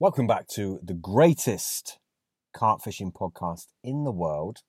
[0.00, 2.00] Welcome back to the greatest
[2.52, 4.62] carp fishing podcast in the world.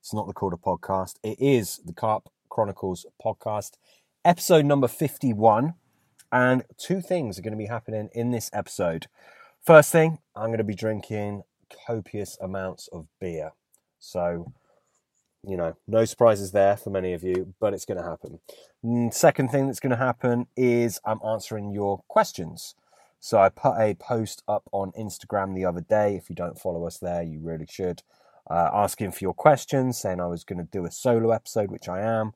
[0.00, 3.78] It's not the Korda Podcast, it is the Carp Chronicles podcast,
[4.22, 5.72] episode number 51.
[6.30, 9.06] And two things are going to be happening in this episode.
[9.64, 11.44] First thing, I'm going to be drinking
[11.86, 13.52] copious amounts of beer.
[13.98, 14.52] So,
[15.42, 18.40] you know, no surprises there for many of you, but it's going to happen.
[18.84, 22.74] Mm, second thing that's going to happen is I'm answering your questions.
[23.26, 26.14] So I put a post up on Instagram the other day.
[26.14, 28.04] If you don't follow us there, you really should.
[28.48, 31.88] Uh, asking for your questions, saying I was going to do a solo episode, which
[31.88, 32.34] I am.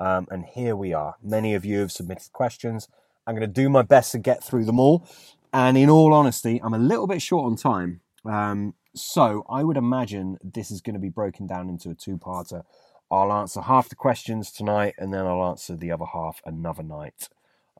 [0.00, 1.14] Um, and here we are.
[1.22, 2.88] Many of you have submitted questions.
[3.24, 5.06] I'm going to do my best to get through them all.
[5.52, 8.00] And in all honesty, I'm a little bit short on time.
[8.24, 12.18] Um, so I would imagine this is going to be broken down into a two
[12.18, 12.64] parter.
[13.12, 17.28] I'll answer half the questions tonight and then I'll answer the other half another night.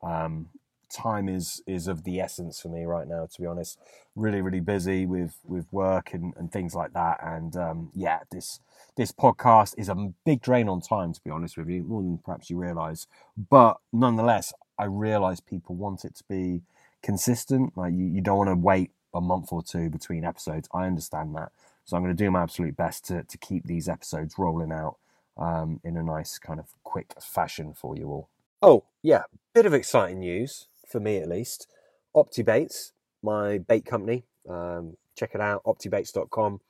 [0.01, 0.51] Um,
[0.92, 3.78] time is is of the essence for me right now to be honest.
[4.14, 7.19] Really really busy with with work and, and things like that.
[7.23, 8.61] And um, yeah this
[8.97, 12.19] this podcast is a big drain on time to be honest with you more than
[12.19, 13.06] perhaps you realize.
[13.36, 16.62] But nonetheless i realize people want it to be
[17.02, 17.77] consistent.
[17.77, 20.69] Like you, you don't want to wait a month or two between episodes.
[20.72, 21.52] I understand that.
[21.84, 24.97] So i'm going to do my absolute best to, to keep these episodes rolling out
[25.36, 28.28] um, in a nice kind of quick fashion for you all.
[28.61, 29.24] Oh yeah.
[29.55, 31.67] Bit of exciting news for me at least.
[32.15, 34.25] OptiBaits, my bait company.
[34.48, 36.61] Um, check it out, optibaits.com.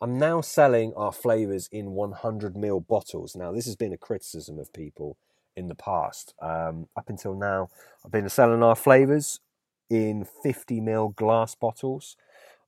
[0.00, 3.36] I'm now selling our flavors in 100ml bottles.
[3.36, 5.16] Now, this has been a criticism of people
[5.56, 6.34] in the past.
[6.42, 7.68] Um, up until now,
[8.04, 9.38] I've been selling our flavors
[9.88, 12.16] in 50ml glass bottles,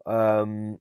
[0.07, 0.79] um,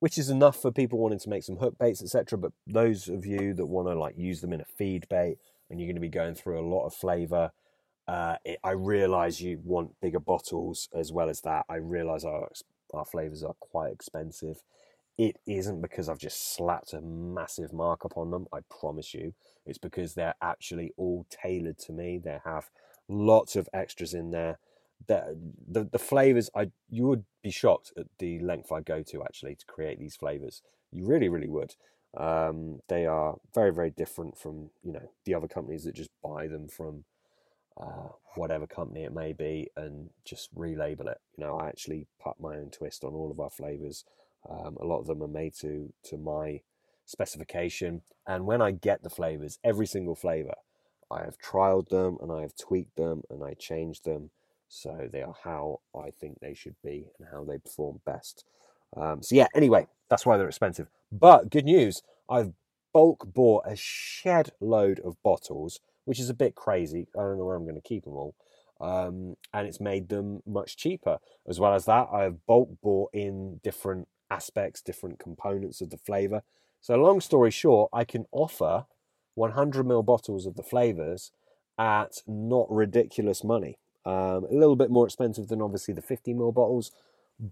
[0.00, 2.36] which is enough for people wanting to make some hook baits, etc.
[2.38, 5.38] But those of you that want to like use them in a feed bait
[5.70, 7.52] and you're going to be going through a lot of flavor,
[8.08, 11.64] uh, it, I realise you want bigger bottles as well as that.
[11.68, 12.48] I realise our
[12.94, 14.62] our flavors are quite expensive.
[15.18, 18.46] It isn't because I've just slapped a massive markup on them.
[18.52, 19.34] I promise you,
[19.64, 22.18] it's because they're actually all tailored to me.
[22.18, 22.70] They have
[23.08, 24.58] lots of extras in there.
[25.08, 25.36] The
[25.68, 29.56] the, the flavors, I you would be shocked at the length I go to actually
[29.56, 30.62] to create these flavors.
[30.92, 31.74] You really, really would.
[32.16, 36.46] Um, they are very, very different from you know the other companies that just buy
[36.46, 37.04] them from
[37.80, 41.20] uh, whatever company it may be and just relabel it.
[41.36, 44.04] You know, I actually put my own twist on all of our flavors.
[44.48, 46.60] Um, a lot of them are made to to my
[47.04, 50.54] specification, and when I get the flavors, every single flavor,
[51.10, 54.30] I have trialed them and I have tweaked them and I changed them
[54.68, 58.44] so they are how I think they should be and how they perform best.
[58.96, 60.88] Um, so yeah, anyway, that's why they're expensive.
[61.12, 62.52] But good news, I've
[62.92, 67.06] bulk bought a shed load of bottles which is a bit crazy.
[67.14, 68.34] I don't know where I'm going to keep them all.
[68.80, 71.18] Um, and it's made them much cheaper.
[71.46, 76.42] As well as that, I've bulk bought in different aspects, different components of the flavor.
[76.80, 78.86] So, long story short, I can offer
[79.36, 81.32] 100ml bottles of the flavors
[81.78, 83.78] at not ridiculous money.
[84.04, 86.92] Um, a little bit more expensive than obviously the 50ml bottles,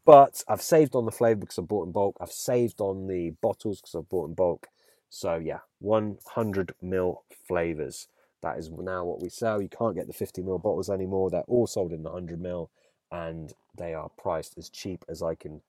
[0.05, 2.17] but I've saved on the flavor because I bought in bulk.
[2.21, 4.69] I've saved on the bottles because I've bought in bulk.
[5.11, 7.17] So, yeah, 100ml
[7.47, 8.09] flavors.
[8.45, 9.63] That is now what we sell.
[9.63, 11.31] You can't get the 50ml bottles anymore.
[11.31, 12.69] They're all sold in the 100ml
[13.11, 15.63] and they are priced as cheap as I can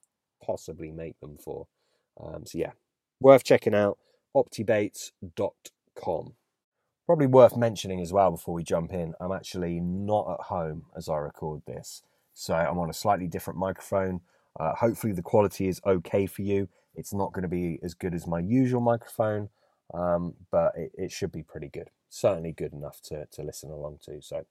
[0.43, 1.67] possibly make them for.
[2.21, 2.71] Um, so, yeah,
[3.21, 3.97] worth checking out
[4.35, 6.33] optibaits.com.
[7.05, 11.07] Probably worth mentioning as well before we jump in, I'm actually not at home as
[11.07, 12.01] I record this.
[12.33, 14.19] So, I'm on a slightly different microphone.
[14.59, 16.67] Uh, hopefully, the quality is okay for you.
[16.93, 19.47] It's not going to be as good as my usual microphone,
[19.93, 23.99] um, but it, it should be pretty good certainly good enough to, to listen along
[24.05, 24.19] to.
[24.21, 24.45] So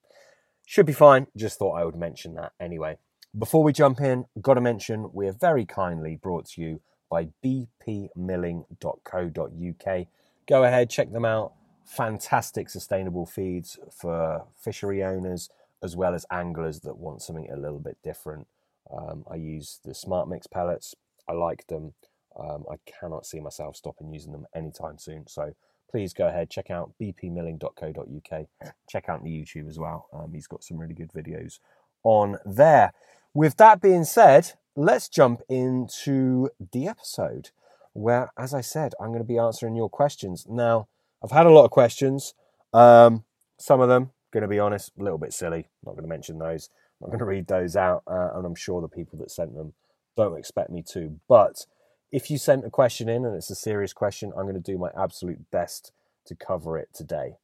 [0.66, 1.26] should be fine.
[1.36, 2.98] Just thought I would mention that anyway.
[3.36, 6.80] Before we jump in, got to mention we're very kindly brought to you
[7.10, 10.06] by bpmilling.co.uk.
[10.46, 11.54] Go ahead, check them out.
[11.84, 15.50] Fantastic sustainable feeds for fishery owners
[15.82, 18.46] as well as anglers that want something a little bit different.
[18.90, 20.94] Um, I use the Smart Mix pellets.
[21.28, 21.94] I like them.
[22.38, 25.26] Um, I cannot see myself stopping using them anytime soon.
[25.26, 25.54] So
[25.90, 28.46] please go ahead, check out bpmilling.co.uk.
[28.88, 30.08] Check out the YouTube as well.
[30.12, 31.60] Um, he's got some really good videos
[32.02, 32.92] on there.
[33.32, 37.50] With that being said, let's jump into the episode
[37.92, 40.46] where, as I said, I'm going to be answering your questions.
[40.48, 40.88] Now,
[41.22, 42.34] I've had a lot of questions.
[42.72, 43.24] Um,
[43.58, 45.68] some of them, going to be honest, a little bit silly.
[45.84, 46.70] Not going to mention those.
[47.00, 49.54] I'm not going to read those out, uh, and I'm sure the people that sent
[49.54, 49.74] them
[50.16, 51.18] don't expect me to.
[51.28, 51.66] But
[52.12, 54.78] if you sent a question in and it's a serious question, I'm going to do
[54.78, 55.92] my absolute best
[56.26, 57.36] to cover it today.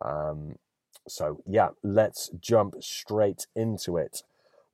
[0.00, 0.56] Um,
[1.08, 4.22] so, yeah, let's jump straight into it.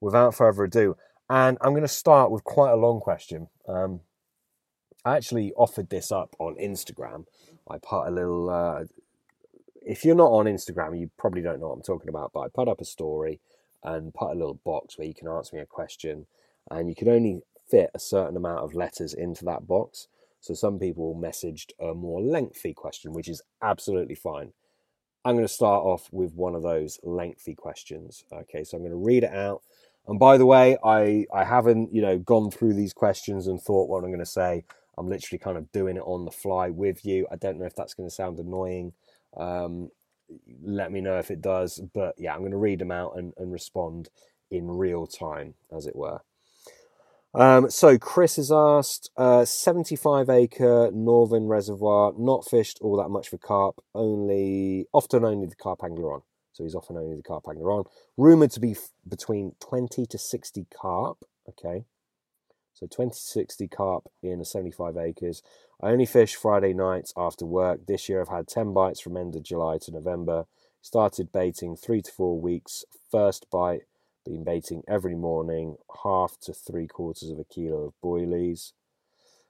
[0.00, 0.96] Without further ado,
[1.30, 3.48] And I'm going to start with quite a long question.
[3.66, 4.00] Um,
[5.04, 7.24] I actually offered this up on Instagram.
[7.68, 8.48] I put a little.
[8.50, 8.84] Uh,
[9.82, 12.32] if you're not on Instagram, you probably don't know what I'm talking about.
[12.32, 13.40] But I put up a story
[13.82, 16.26] and put a little box where you can answer me a question,
[16.70, 20.08] and you can only fit a certain amount of letters into that box.
[20.40, 24.52] So some people messaged a more lengthy question, which is absolutely fine.
[25.24, 28.24] I'm going to start off with one of those lengthy questions.
[28.32, 29.62] Okay, so I'm going to read it out.
[30.06, 33.88] And by the way, I, I haven't, you know, gone through these questions and thought
[33.88, 34.64] what I'm going to say.
[34.96, 37.26] I'm literally kind of doing it on the fly with you.
[37.30, 38.92] I don't know if that's going to sound annoying.
[39.36, 39.90] Um,
[40.62, 41.80] let me know if it does.
[41.92, 44.08] But yeah, I'm going to read them out and, and respond
[44.50, 46.20] in real time, as it were.
[47.34, 53.28] Um, so Chris has asked, uh, 75 acre northern reservoir, not fished all that much
[53.28, 56.22] for carp, only often only the carp angler on.
[56.52, 57.84] So he's often only the carp angler on.
[58.16, 61.18] Rumored to be f- between 20 to 60 carp.
[61.48, 61.84] Okay.
[62.74, 65.42] So 20 to 60 carp in a 75 acres.
[65.80, 67.86] I only fish Friday nights after work.
[67.86, 70.46] This year I've had 10 bites from end of July to November.
[70.80, 72.84] Started baiting three to four weeks.
[73.10, 73.82] First bite
[74.24, 78.72] been baiting every morning, half to three quarters of a kilo of boilies.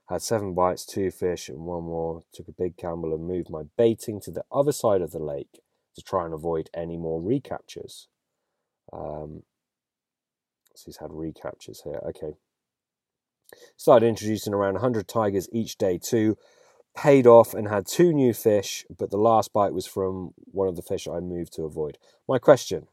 [0.09, 2.23] Had seven bites, two fish, and one more.
[2.33, 5.61] Took a big Campbell and moved my baiting to the other side of the lake
[5.97, 8.09] to try and avoid any more recaptures.
[8.93, 9.43] Um,
[10.75, 12.01] so he's had recaptures here.
[12.09, 12.35] Okay.
[13.77, 16.37] Started introducing around 100 tigers each day too.
[16.97, 20.77] Paid off and had two new fish, but the last bite was from one of
[20.77, 21.99] the fish I moved to avoid.
[22.29, 22.87] My question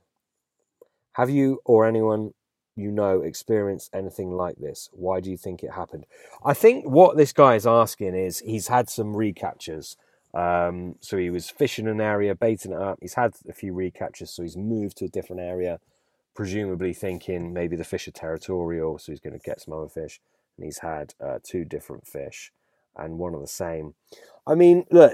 [1.16, 2.34] have you or anyone
[2.76, 4.90] you know experienced anything like this?
[4.92, 6.06] Why do you think it happened?
[6.44, 9.96] I think what this guy is asking is he's had some recaptures.
[10.34, 13.00] Um, so he was fishing an area, baiting it up.
[13.02, 15.80] He's had a few recaptures, so he's moved to a different area,
[16.36, 20.20] presumably thinking maybe the fish are territorial, so he's going to get some other fish.
[20.58, 22.52] And he's had uh, two different fish
[22.98, 23.94] and one of the same.
[24.46, 25.14] I mean, look,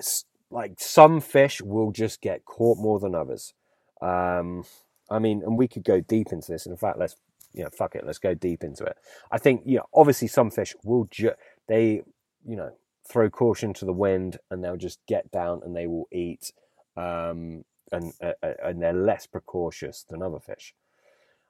[0.49, 3.53] like some fish will just get caught more than others.
[4.01, 4.65] Um,
[5.11, 6.65] I mean, and we could go deep into this.
[6.65, 7.17] And in fact, let's
[7.53, 8.97] you know, fuck it, let's go deep into it.
[9.31, 11.33] I think you know, obviously some fish will ju-
[11.67, 12.01] they
[12.45, 12.71] you know
[13.09, 16.53] throw caution to the wind and they'll just get down and they will eat,
[16.95, 20.73] um, and uh, uh, and they're less precautious than other fish.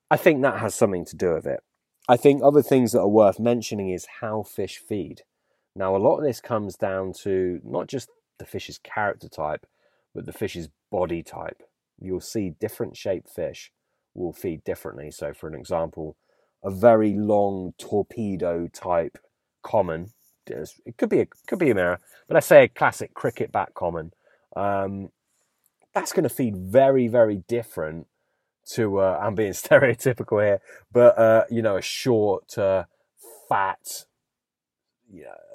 [0.09, 1.61] I think that has something to do with it.
[2.09, 5.21] I think other things that are worth mentioning is how fish feed.
[5.75, 9.65] Now, a lot of this comes down to not just the fish's character type,
[10.13, 11.61] but the fish's body type
[12.01, 13.71] you'll see different shaped fish
[14.13, 15.11] will feed differently.
[15.11, 16.17] So, for an example,
[16.63, 19.17] a very long torpedo type
[19.63, 20.11] common,
[20.47, 23.73] it could be a could be a mirror, but let's say a classic cricket bat
[23.73, 24.11] common.
[24.55, 25.09] Um,
[25.93, 28.07] that's going to feed very very different
[28.73, 30.61] to uh, I'm being stereotypical here,
[30.91, 32.85] but uh, you know a short, uh,
[33.47, 34.05] fat,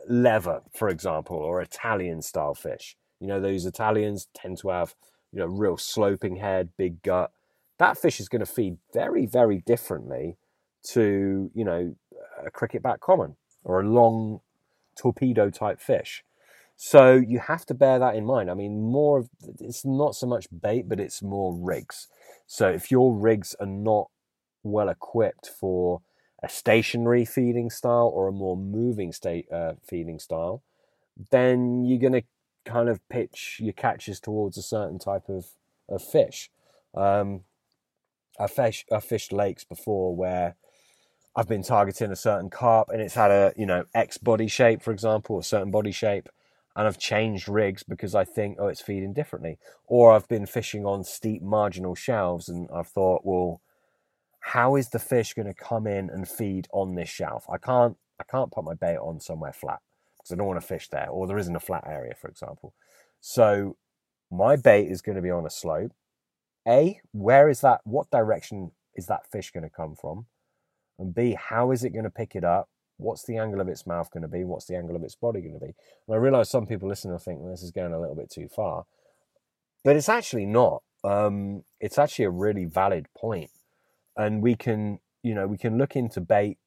[0.08, 2.96] leather, for example, or Italian style fish.
[3.20, 4.94] You know those Italians tend to have
[5.36, 7.30] you know, real sloping head, big gut.
[7.78, 10.38] That fish is going to feed very, very differently
[10.92, 11.94] to, you know,
[12.42, 14.40] a cricket bat common or a long
[14.98, 16.24] torpedo type fish.
[16.74, 18.50] So you have to bear that in mind.
[18.50, 19.28] I mean, more of
[19.60, 22.08] it's not so much bait, but it's more rigs.
[22.46, 24.08] So if your rigs are not
[24.62, 26.00] well equipped for
[26.42, 30.62] a stationary feeding style or a more moving state uh, feeding style,
[31.30, 32.22] then you're going to
[32.66, 35.46] kind of pitch your catches towards a certain type of,
[35.88, 36.50] of fish.
[36.94, 37.42] Um,
[38.38, 40.56] I fish I fished lakes before where
[41.34, 44.82] I've been targeting a certain carp and it's had a you know X body shape,
[44.82, 46.28] for example, a certain body shape,
[46.74, 50.84] and I've changed rigs because I think oh it's feeding differently, or I've been fishing
[50.84, 53.62] on steep marginal shelves and I've thought well
[54.40, 57.46] how is the fish going to come in and feed on this shelf?
[57.50, 59.80] I can't I can't put my bait on somewhere flat
[60.26, 62.74] because I don't want to fish there, or there isn't a flat area, for example.
[63.20, 63.76] So
[64.30, 65.92] my bait is going to be on a slope.
[66.66, 67.80] A, where is that?
[67.84, 70.26] What direction is that fish going to come from?
[70.98, 72.68] And B, how is it going to pick it up?
[72.96, 74.42] What's the angle of its mouth going to be?
[74.42, 75.74] What's the angle of its body going to be?
[76.08, 78.30] And I realize some people listen and think well, this is going a little bit
[78.30, 78.86] too far,
[79.84, 80.82] but it's actually not.
[81.04, 83.50] Um, it's actually a really valid point,
[84.16, 86.58] and we can, you know, we can look into bait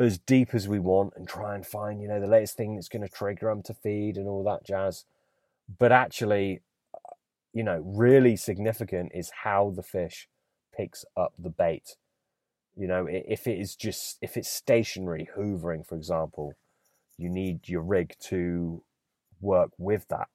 [0.00, 2.88] as deep as we want and try and find, you know, the latest thing that's
[2.88, 5.04] going to trigger them to feed and all that jazz.
[5.78, 6.62] But actually,
[7.52, 10.28] you know, really significant is how the fish
[10.74, 11.96] picks up the bait.
[12.76, 16.54] You know, if it is just, if it's stationary, hoovering, for example,
[17.18, 18.82] you need your rig to
[19.40, 20.28] work with that.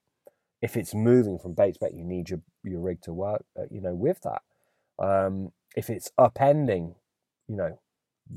[0.62, 3.64] If it's moving from bait to bait, you need your, your rig to work, uh,
[3.72, 4.44] you know, with that.
[5.04, 6.96] Um, if it's upending,
[7.48, 7.80] you know,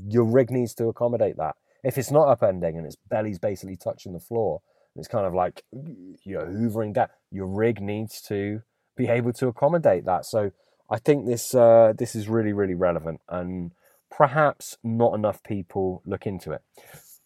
[0.07, 1.55] your rig needs to accommodate that.
[1.83, 4.61] If it's not upending and its belly's basically touching the floor,
[4.95, 7.07] it's kind of like you're hoovering down.
[7.31, 8.61] Your rig needs to
[8.97, 10.25] be able to accommodate that.
[10.25, 10.51] So
[10.89, 13.71] I think this uh, this is really really relevant, and
[14.11, 16.61] perhaps not enough people look into it.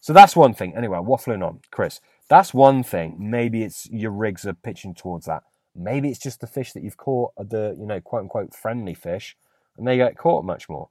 [0.00, 0.76] So that's one thing.
[0.76, 2.00] Anyway, waffling on, Chris.
[2.28, 3.16] That's one thing.
[3.18, 5.42] Maybe it's your rigs are pitching towards that.
[5.74, 8.94] Maybe it's just the fish that you've caught are the you know quote unquote friendly
[8.94, 9.36] fish,
[9.76, 10.90] and they get caught much more.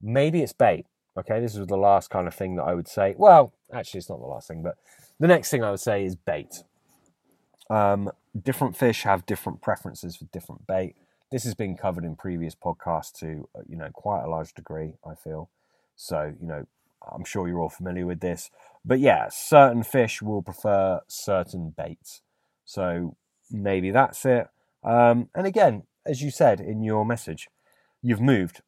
[0.00, 0.86] Maybe it's bait.
[1.18, 3.14] Okay, this is the last kind of thing that I would say.
[3.18, 4.76] Well, actually, it's not the last thing, but
[5.18, 6.62] the next thing I would say is bait.
[7.68, 10.94] Um, different fish have different preferences for different bait.
[11.30, 14.94] This has been covered in previous podcasts to uh, you know quite a large degree.
[15.04, 15.50] I feel
[15.96, 16.34] so.
[16.40, 16.66] You know,
[17.10, 18.50] I'm sure you're all familiar with this,
[18.84, 22.22] but yeah, certain fish will prefer certain baits.
[22.64, 23.16] So
[23.50, 24.48] maybe that's it.
[24.84, 27.48] Um, and again, as you said in your message,
[28.02, 28.62] you've moved.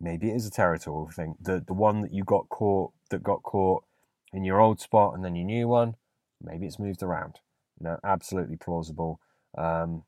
[0.00, 1.34] Maybe it is a territorial thing.
[1.40, 3.84] The the one that you got caught that got caught
[4.32, 5.96] in your old spot and then your new one,
[6.42, 7.40] maybe it's moved around.
[7.80, 9.20] You know, absolutely plausible.
[9.56, 10.04] Um,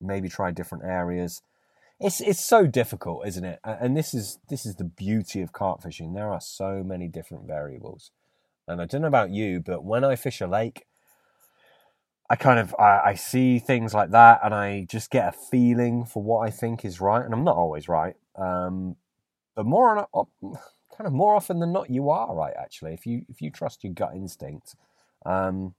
[0.00, 1.42] maybe try different areas.
[2.00, 3.58] It's it's so difficult, isn't it?
[3.64, 6.12] And this is this is the beauty of carp fishing.
[6.12, 8.10] There are so many different variables.
[8.68, 10.84] And I don't know about you, but when I fish a lake,
[12.30, 16.04] I kind of I, I, see things like that, and I just get a feeling
[16.04, 18.14] for what I think is right, and I'm not always right.
[18.36, 18.96] Um,
[19.54, 20.26] but more on,
[20.96, 22.54] kind of more often than not, you are right.
[22.56, 24.74] Actually, if you if you trust your gut instinct,
[25.24, 25.74] um,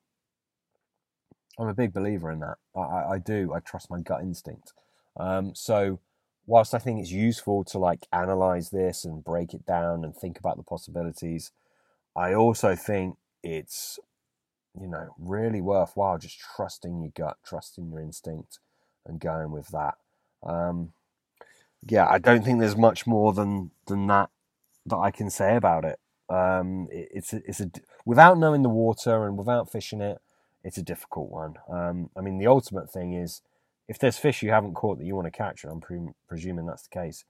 [1.59, 2.57] I'm a big believer in that.
[2.75, 3.53] I, I do.
[3.53, 4.73] I trust my gut instinct.
[5.17, 5.99] Um, so,
[6.47, 10.39] whilst I think it's useful to like analyze this and break it down and think
[10.39, 11.51] about the possibilities,
[12.15, 13.99] I also think it's
[14.79, 18.59] you know, really worthwhile just trusting your gut, trusting your instinct,
[19.05, 19.95] and going with that.
[20.43, 20.93] Um,
[21.87, 24.29] yeah, I don't think there's much more than than that
[24.87, 25.99] that I can say about it.
[26.29, 27.71] Um, it it's a, it's a
[28.05, 30.19] without knowing the water and without fishing it,
[30.63, 31.55] it's a difficult one.
[31.69, 33.41] Um, I mean, the ultimate thing is
[33.87, 36.65] if there's fish you haven't caught that you want to catch, and I'm pre- presuming
[36.67, 37.25] that's the case,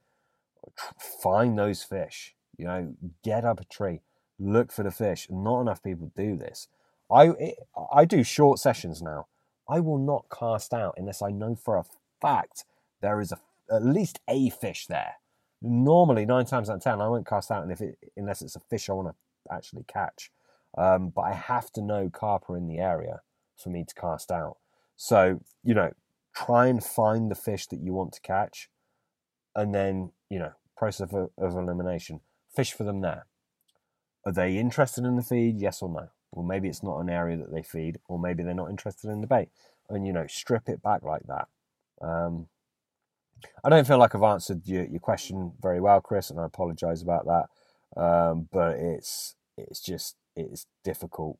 [0.98, 2.34] find those fish.
[2.58, 2.94] You know,
[3.24, 4.02] get up a tree,
[4.38, 5.28] look for the fish.
[5.30, 6.68] Not enough people do this.
[7.12, 7.54] I
[7.92, 9.26] I do short sessions now.
[9.68, 11.84] I will not cast out unless I know for a
[12.20, 12.64] fact
[13.00, 13.38] there is a,
[13.72, 15.14] at least a fish there.
[15.62, 18.88] Normally, nine times out of ten, I won't cast out it, unless it's a fish
[18.88, 20.30] I want to actually catch.
[20.76, 23.20] Um, but I have to know carp are in the area
[23.56, 24.56] for me to cast out.
[24.96, 25.92] So you know,
[26.34, 28.70] try and find the fish that you want to catch,
[29.54, 32.20] and then you know, process of, of elimination.
[32.54, 33.26] Fish for them there.
[34.26, 35.60] Are they interested in the feed?
[35.60, 36.08] Yes or no?
[36.32, 39.20] Or maybe it's not an area that they feed, or maybe they're not interested in
[39.20, 39.48] the bait.
[39.88, 41.48] And you know, strip it back like that.
[42.00, 42.46] Um,
[43.64, 47.02] I don't feel like I've answered your, your question very well, Chris, and I apologise
[47.02, 48.00] about that.
[48.00, 51.38] Um, but it's it's just it's difficult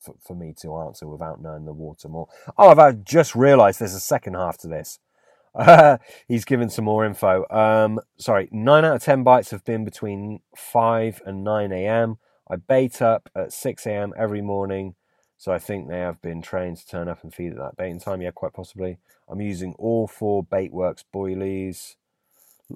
[0.00, 2.28] for, for me to answer without knowing the water more.
[2.56, 4.98] Oh, I've just realised there's a second half to this.
[5.54, 7.44] Uh, he's given some more info.
[7.50, 12.18] Um, sorry, nine out of ten bites have been between five and nine a.m.
[12.50, 14.12] I bait up at 6 a.m.
[14.18, 14.96] every morning,
[15.38, 18.00] so I think they have been trained to turn up and feed at that baiting
[18.00, 18.20] time.
[18.22, 18.98] Yeah, quite possibly.
[19.28, 21.94] I'm using all four Baitworks boilies.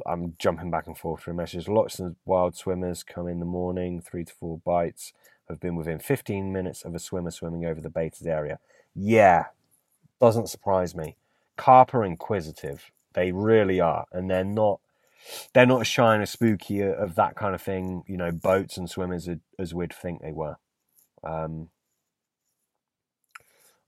[0.06, 1.68] I'm jumping back and forth through messages.
[1.68, 5.12] Lots of wild swimmers come in the morning, three to four bites,
[5.48, 8.60] have been within 15 minutes of a swimmer swimming over the baited area.
[8.94, 9.46] Yeah,
[10.20, 11.16] doesn't surprise me.
[11.56, 12.90] Carp are inquisitive.
[13.14, 14.06] They really are.
[14.12, 14.80] And they're not
[15.52, 18.76] they're not as shy and as spooky of that kind of thing, you know, boats
[18.76, 19.28] and swimmers
[19.58, 20.56] as we'd think they were.
[21.22, 21.70] Um,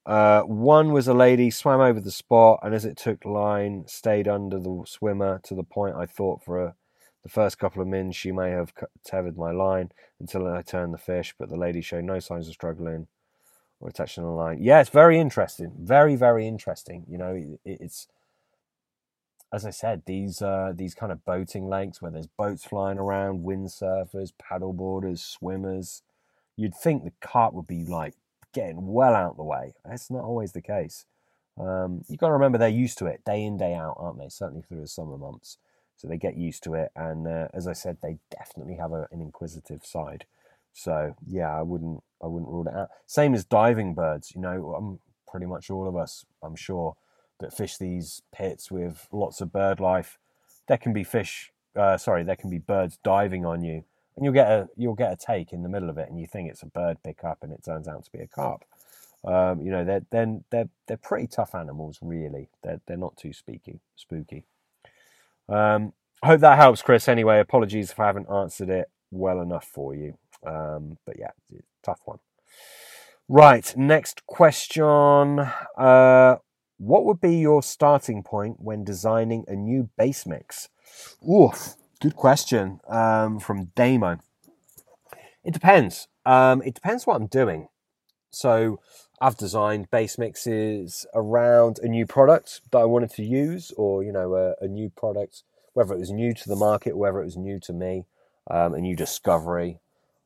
[0.07, 4.28] uh, one was a lady swam over the spot, and as it took line, stayed
[4.28, 6.75] under the swimmer to the point I thought for a,
[7.25, 8.73] the first couple of minutes she may have
[9.05, 9.90] tethered my line
[10.21, 13.09] until I turned the fish, but the lady showed no signs of struggling
[13.81, 14.59] or attaching the line.
[14.61, 17.05] Yeah, it's very interesting, very very interesting.
[17.09, 18.07] You know, it, it's
[19.53, 23.45] as I said, these uh, these kind of boating lakes where there's boats flying around,
[23.45, 26.03] windsurfers, paddleboarders, swimmers,
[26.57, 28.15] you'd think the carp would be like
[28.53, 29.75] getting well out the way.
[29.85, 31.05] That's not always the case.
[31.59, 34.29] Um, you've got to remember they're used to it day in day out, aren't they?
[34.29, 35.59] Certainly through the summer months,
[35.97, 36.91] so they get used to it.
[36.97, 40.26] And uh, as I said, they definitely have a, an inquisitive side.
[40.73, 42.88] So yeah, I wouldn't I wouldn't rule it out.
[43.07, 44.33] Same as diving birds.
[44.35, 46.97] You know, um, pretty much all of us, I'm sure
[47.40, 50.19] that fish these pits with lots of bird life.
[50.69, 53.85] There can be fish, uh, sorry, there can be birds diving on you,
[54.16, 56.26] and you'll get a you'll get a take in the middle of it, and you
[56.26, 58.64] think it's a bird pickup, and it turns out to be a carp.
[59.25, 62.49] Um, you know, they're then they're they're pretty tough animals, really.
[62.62, 63.81] They're they're not too spooky.
[63.95, 64.45] Spooky.
[65.49, 67.09] Um, I hope that helps, Chris.
[67.09, 70.16] Anyway, apologies if I haven't answered it well enough for you.
[70.45, 71.31] Um, but yeah,
[71.83, 72.19] tough one.
[73.28, 75.40] Right, next question.
[75.76, 76.37] Uh,
[76.78, 80.68] what would be your starting point when designing a new base mix?
[81.28, 84.18] Oof, good question um, from Damo.
[85.45, 86.09] It depends.
[86.25, 87.68] Um, it depends what I'm doing.
[88.30, 88.80] So
[89.21, 94.12] I've designed base mixes around a new product that I wanted to use, or you
[94.12, 95.42] know, a, a new product,
[95.73, 98.04] whether it was new to the market, whether it was new to me,
[98.50, 99.78] um, a new discovery.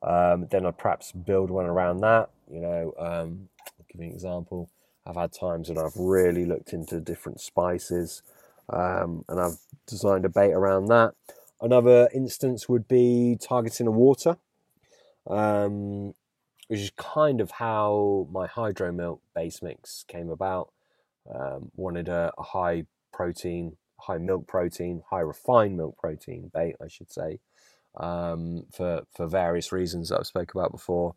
[0.03, 2.29] Um, then I'd perhaps build one around that.
[2.51, 4.69] You know, um, I'll give you an example.
[5.05, 8.21] I've had times when I've really looked into different spices,
[8.69, 11.13] um, and I've designed a bait around that.
[11.59, 14.37] Another instance would be targeting a water.
[15.27, 16.13] Um,
[16.71, 20.71] which is kind of how my hydro milk base mix came about.
[21.29, 26.87] Um, wanted a, a, high protein, high milk protein, high refined milk protein bait, I
[26.87, 27.39] should say,
[27.97, 31.13] um, for for various reasons that I've spoke about before.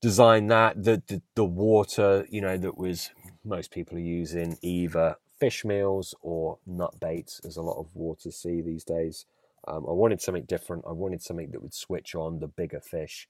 [0.00, 3.10] Design that the, the the water, you know, that was
[3.44, 8.30] most people are using either fish meals or nut baits, There's a lot of water
[8.30, 9.26] see these days.
[9.68, 10.84] Um, I wanted something different.
[10.88, 13.28] I wanted something that would switch on the bigger fish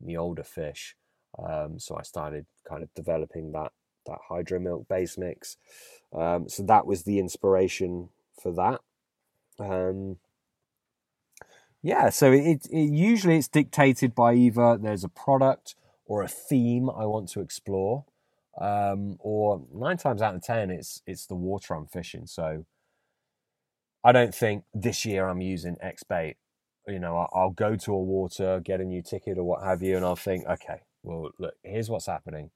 [0.00, 0.96] the older fish.
[1.38, 3.72] Um, so I started kind of developing that
[4.06, 5.56] that hydro milk base mix.
[6.12, 8.80] Um, so that was the inspiration for that.
[9.58, 10.18] Um,
[11.82, 15.74] yeah, so it, it usually it's dictated by either there's a product
[16.06, 18.04] or a theme I want to explore,
[18.60, 22.26] um, or nine times out of ten it's it's the water I'm fishing.
[22.26, 22.64] So
[24.04, 26.36] I don't think this year I'm using X bait
[26.88, 29.96] you know, I'll go to a water, get a new ticket or what have you,
[29.96, 32.50] and I'll think, okay, well, look, here's what's happening.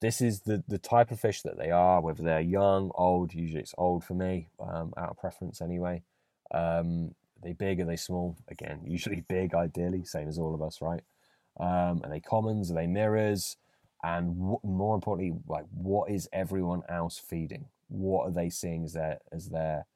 [0.00, 3.34] This is the, the type of fish that they are, whether they're young, old.
[3.34, 6.02] Usually it's old for me, um, out of preference anyway.
[6.52, 7.80] Um, they big?
[7.80, 8.36] Are they small?
[8.48, 11.02] Again, usually big, ideally, same as all of us, right?
[11.58, 12.70] Um, are they commons?
[12.70, 13.56] Are they mirrors?
[14.02, 17.66] And w- more importantly, like what is everyone else feeding?
[17.88, 19.86] What are they seeing as their as their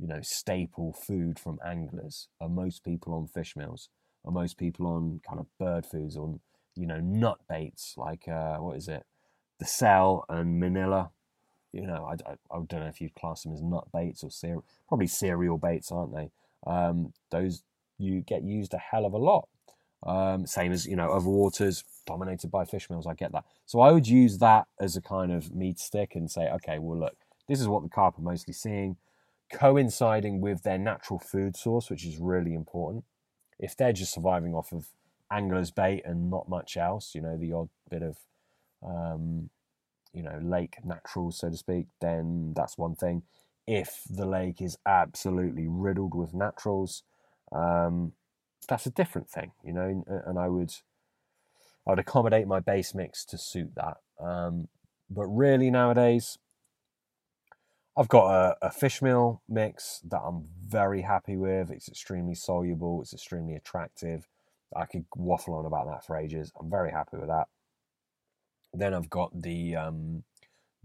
[0.00, 2.28] you know, staple food from anglers?
[2.40, 3.90] Are most people on fish meals?
[4.24, 6.40] Are most people on kind of bird foods, on,
[6.74, 9.04] you know, nut baits like, uh, what is it?
[9.58, 11.10] The cell and Mainline.
[11.72, 14.30] You know, I, I, I don't know if you'd class them as nut baits or
[14.30, 16.30] cereal, probably cereal baits, aren't they?
[16.66, 17.62] Um, those
[17.98, 19.48] you get used a hell of a lot.
[20.06, 23.06] Um, same as, you know, other waters dominated by fish meals.
[23.06, 23.44] I get that.
[23.66, 26.98] So I would use that as a kind of meat stick and say, okay, well,
[26.98, 27.16] look,
[27.48, 28.96] this is what the carp are mostly seeing
[29.52, 33.04] coinciding with their natural food source, which is really important.
[33.58, 34.86] If they're just surviving off of
[35.30, 38.16] angler's bait and not much else, you know, the odd bit of,
[38.86, 39.50] um,
[40.12, 43.22] you know, lake natural, so to speak, then that's one thing.
[43.66, 47.02] If the lake is absolutely riddled with naturals,
[47.52, 48.12] um,
[48.66, 50.72] that's a different thing, you know, and I would,
[51.86, 53.98] I would accommodate my base mix to suit that.
[54.18, 54.68] Um,
[55.08, 56.38] but really nowadays,
[57.96, 61.70] I've got a, a fish meal mix that I'm very happy with.
[61.70, 63.02] It's extremely soluble.
[63.02, 64.28] It's extremely attractive.
[64.74, 66.52] I could waffle on about that for ages.
[66.58, 67.48] I'm very happy with that.
[68.72, 70.22] Then I've got the um,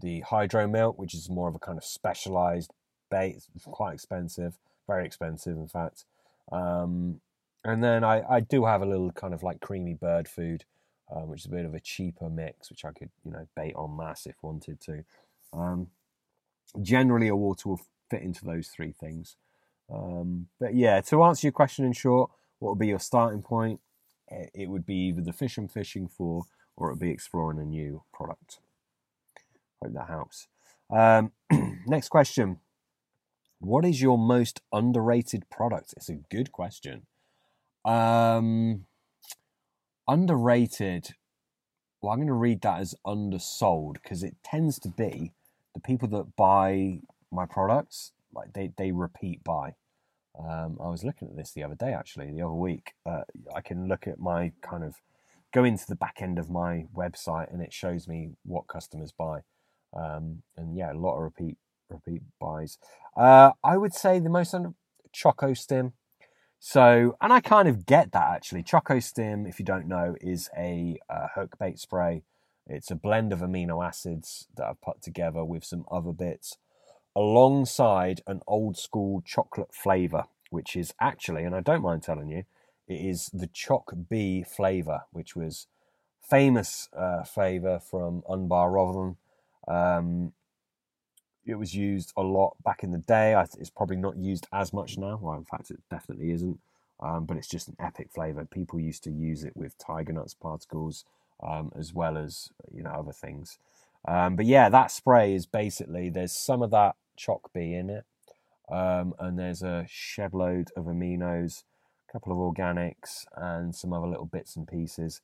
[0.00, 2.72] the hydro milk, which is more of a kind of specialized
[3.10, 3.36] bait.
[3.54, 4.58] It's quite expensive,
[4.88, 6.04] very expensive, in fact.
[6.50, 7.20] Um,
[7.66, 10.64] and then I, I do have a little kind of like creamy bird food,
[11.14, 13.74] um, which is a bit of a cheaper mix, which I could you know bait
[13.74, 15.04] on mass if wanted to.
[15.52, 15.88] Um,
[16.80, 19.36] generally a water will fit into those three things.
[19.92, 23.80] Um, but yeah, to answer your question in short, what would be your starting point?
[24.28, 26.44] It would be either the fish I'm fishing for
[26.76, 28.60] or it would be exploring a new product.
[29.82, 30.46] Hope that helps.
[30.90, 31.32] Um,
[31.86, 32.60] next question.
[33.58, 35.94] What is your most underrated product?
[35.96, 37.06] It's a good question.
[37.86, 38.84] Um,
[40.08, 41.10] underrated.
[42.02, 45.32] Well, I'm going to read that as undersold because it tends to be
[45.74, 47.00] the people that buy
[47.32, 49.74] my products, like they, they repeat buy.
[50.38, 52.92] Um, I was looking at this the other day, actually, the other week.
[53.06, 53.22] Uh,
[53.54, 54.96] I can look at my kind of
[55.54, 59.40] go into the back end of my website and it shows me what customers buy.
[59.96, 61.56] Um, and yeah, a lot of repeat
[61.88, 62.78] repeat buys.
[63.16, 64.72] Uh, I would say the most under
[65.12, 65.92] Choco Stim.
[66.58, 68.62] So, and I kind of get that actually.
[68.62, 72.22] Choco Stim, if you don't know, is a uh, hook bait spray
[72.66, 76.56] it's a blend of amino acids that I've put together with some other bits
[77.14, 82.44] alongside an old school chocolate flavor, which is actually, and I don't mind telling you,
[82.88, 85.66] it is the Choc B flavor, which was
[86.20, 89.16] famous uh, flavor from Unbar Rotherham.
[89.68, 90.32] Um,
[91.46, 93.40] it was used a lot back in the day.
[93.58, 95.18] It's probably not used as much now.
[95.22, 96.58] Well, in fact, it definitely isn't.
[97.00, 98.44] Um, but it's just an epic flavor.
[98.46, 101.04] People used to use it with tiger nuts particles
[101.42, 103.58] um, as well as you know other things.
[104.06, 108.04] Um, but yeah, that spray is basically there's some of that choc B in it,
[108.70, 111.64] um, and there's a shed load of aminos,
[112.08, 115.20] a couple of organics, and some other little bits and pieces.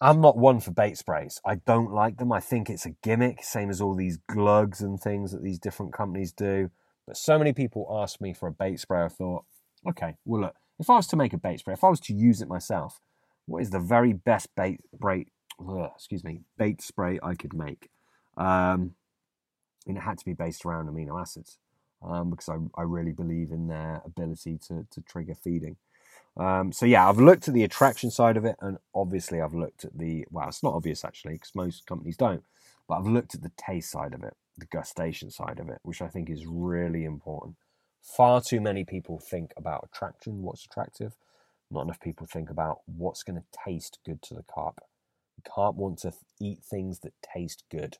[0.00, 1.40] I'm not one for bait sprays.
[1.44, 2.30] I don't like them.
[2.30, 5.94] I think it's a gimmick, same as all these glugs and things that these different
[5.94, 6.70] companies do.
[7.06, 9.04] But so many people ask me for a bait spray.
[9.04, 9.44] I thought,
[9.88, 12.14] okay, well, look, if I was to make a bait spray, if I was to
[12.14, 13.00] use it myself,
[13.46, 15.26] what is the very best bait spray?
[15.94, 17.88] Excuse me, bait spray I could make?
[18.36, 18.96] Um,
[19.86, 21.58] and it had to be based around amino acids
[22.02, 25.76] um, because I, I really believe in their ability to, to trigger feeding.
[26.36, 29.84] Um, so yeah, I've looked at the attraction side of it, and obviously I've looked
[29.84, 32.44] at the well, it's not obvious actually because most companies don't,
[32.88, 36.02] but I've looked at the taste side of it, the gustation side of it, which
[36.02, 37.56] I think is really important.
[38.02, 41.14] Far too many people think about attraction, what's attractive.
[41.70, 44.78] Not enough people think about what's going to taste good to the carp.
[45.36, 47.96] You can't want to eat things that taste good,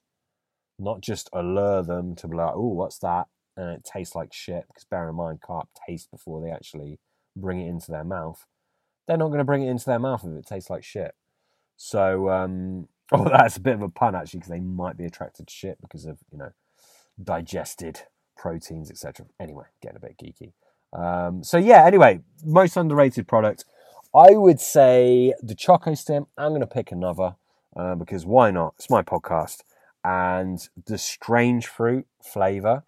[0.78, 3.26] not just allure them to be like, oh, what's that?
[3.56, 4.66] And it tastes like shit.
[4.68, 7.00] Because bear in mind, carp taste before they actually
[7.36, 8.46] bring it into their mouth,
[9.06, 11.14] they're not going to bring it into their mouth if it tastes like shit.
[11.76, 15.46] So, um, oh, that's a bit of a pun actually, because they might be attracted
[15.46, 16.50] to shit because of you know
[17.22, 18.02] digested
[18.36, 19.26] proteins, etc.
[19.40, 20.52] Anyway, getting a bit geeky.
[20.92, 23.64] Um, so yeah, anyway, most underrated product.
[24.14, 26.26] I would say the Choco Stim.
[26.38, 27.36] I'm going to pick another
[27.76, 28.74] uh, because why not?
[28.78, 29.62] It's my podcast.
[30.02, 32.84] And the strange fruit flavor.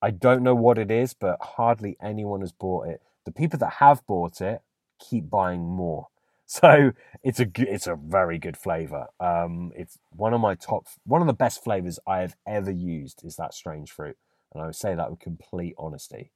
[0.00, 3.74] I don't know what it is, but hardly anyone has bought it the people that
[3.74, 4.62] have bought it
[4.98, 6.08] keep buying more.
[6.46, 9.06] So it's a it's a very good flavor.
[9.18, 13.24] Um, it's one of my top, one of the best flavors I have ever used
[13.24, 14.18] is that strange fruit,
[14.52, 16.30] and I would say that with complete honesty.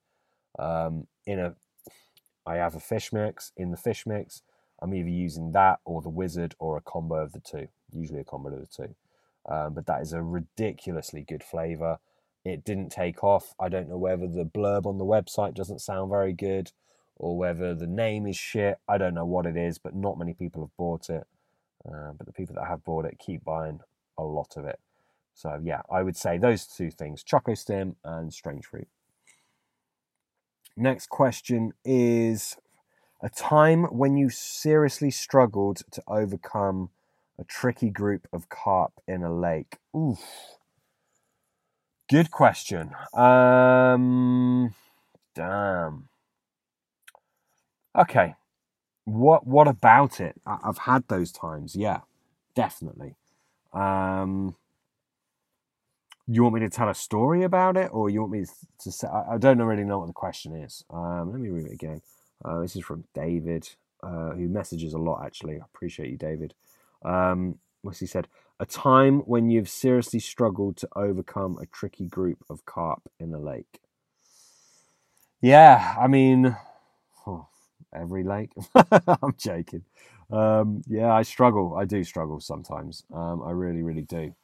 [0.59, 1.55] Um, in a,
[2.47, 3.53] I have a fish mix.
[3.57, 4.43] In the fish mix,
[4.81, 7.69] I'm either using that or the wizard or a combo of the two.
[7.93, 8.95] Usually a combo of the two.
[9.49, 11.99] Um, but that is a ridiculously good flavor.
[12.47, 13.55] It didn't take off.
[13.59, 16.71] I don't know whether the blurb on the website doesn't sound very good
[17.17, 18.79] or whether the name is shit.
[18.89, 21.27] I don't know what it is, but not many people have bought it.
[21.85, 23.81] Uh, but the people that have bought it keep buying
[24.17, 24.79] a lot of it.
[25.35, 28.87] So yeah, I would say those two things: Choco Stim and Strange Fruit.
[30.77, 32.57] Next question is
[33.21, 36.91] a time when you seriously struggled to overcome
[37.41, 39.79] a tricky group of carp in a lake.
[39.97, 40.21] Oof.
[42.09, 42.93] Good question.
[43.15, 44.75] Um,
[45.35, 46.09] damn.
[47.99, 48.35] Okay.
[49.05, 50.41] What what about it?
[50.47, 51.77] I, have had those times.
[51.77, 52.01] Yeah,
[52.55, 53.17] definitely.
[53.73, 54.57] Um,
[56.29, 58.45] you want me to tell a story about it, or you want me
[58.81, 59.09] to say?
[59.09, 60.85] I, I don't really know what the question is.
[60.91, 62.03] Um, let me read it again.
[62.45, 63.69] Uh, this is from David,
[64.03, 65.25] uh, who messages a lot.
[65.25, 66.55] Actually, I appreciate you, David.
[67.05, 68.29] Um, what's he said?
[68.59, 73.39] A time when you've seriously struggled to overcome a tricky group of carp in the
[73.39, 73.81] lake.
[75.43, 76.57] Yeah, I mean,
[77.27, 77.49] oh,
[77.95, 78.51] every lake.
[78.75, 79.85] I'm joking.
[80.31, 81.77] Um, yeah, I struggle.
[81.77, 83.05] I do struggle sometimes.
[83.13, 84.35] Um, I really, really do.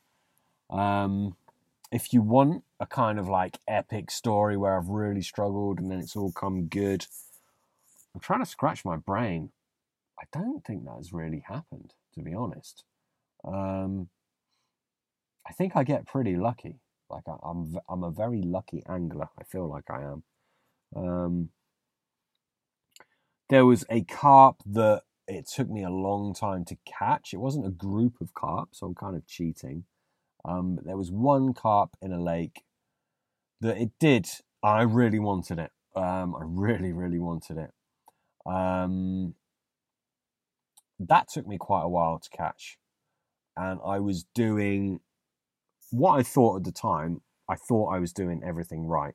[0.71, 1.37] Um,
[1.91, 6.01] if you want a kind of like epic story where I've really struggled and then
[6.01, 7.07] it's all come good,
[8.15, 9.51] I'm trying to scratch my brain.
[10.21, 12.85] I don't think that has really happened, to be honest.
[13.45, 14.09] Um,
[15.47, 16.81] I think I get pretty lucky.
[17.11, 19.29] Like I, am I'm a very lucky angler.
[19.39, 20.23] I feel like I am.
[20.97, 21.49] Um,
[23.49, 27.33] there was a carp that it took me a long time to catch.
[27.33, 29.85] It wasn't a group of carp, so I'm kind of cheating.
[30.45, 32.65] Um, there was one carp in a lake
[33.61, 34.29] that it did.
[34.63, 35.71] I really wanted it.
[35.95, 37.71] Um, I really, really wanted it.
[38.51, 39.35] Um,
[40.99, 42.79] that took me quite a while to catch
[43.57, 45.01] and I was doing
[45.91, 47.21] what I thought at the time.
[47.49, 49.15] I thought I was doing everything right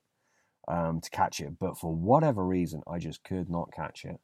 [0.67, 4.19] um, to catch it, but for whatever reason, I just could not catch it.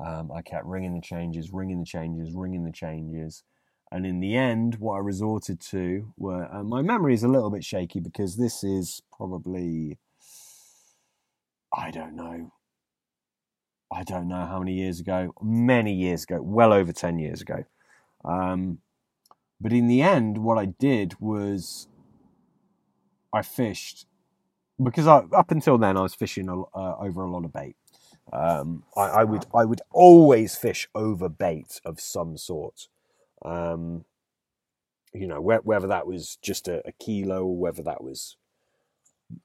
[0.00, 3.42] Um, I kept ringing the changes, ringing the changes, ringing the changes.
[3.90, 7.50] And in the end, what I resorted to were uh, my memory is a little
[7.50, 9.98] bit shaky because this is probably,
[11.74, 12.52] I don't know,
[13.90, 17.64] I don't know how many years ago, many years ago, well over 10 years ago.
[18.24, 18.78] Um,
[19.60, 21.88] but in the end, what I did was
[23.32, 24.06] I fished
[24.82, 27.76] because I, up until then I was fishing uh, over a lot of bait.
[28.32, 32.88] Um, I, I, would I would always fish over bait of some sort.
[33.44, 34.04] Um,
[35.14, 38.36] you know, whether that was just a, a kilo or whether that was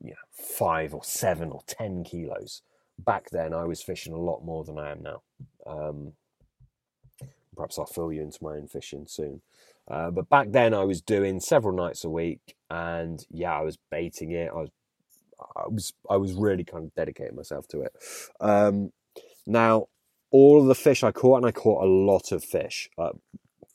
[0.02, 2.62] you know, five or seven or ten kilos.
[3.00, 5.22] Back then, I was fishing a lot more than I am now.
[5.66, 6.14] Um,
[7.56, 9.42] perhaps I'll fill you into my own fishing soon.
[9.90, 13.78] Uh, but back then, I was doing several nights a week, and yeah, I was
[13.92, 14.50] baiting it.
[14.50, 14.70] I was,
[15.56, 17.94] I was, I was really kind of dedicating myself to it.
[18.40, 18.92] Um,
[19.46, 19.88] now,
[20.32, 23.12] all of the fish I caught, and I caught a lot of fish, uh,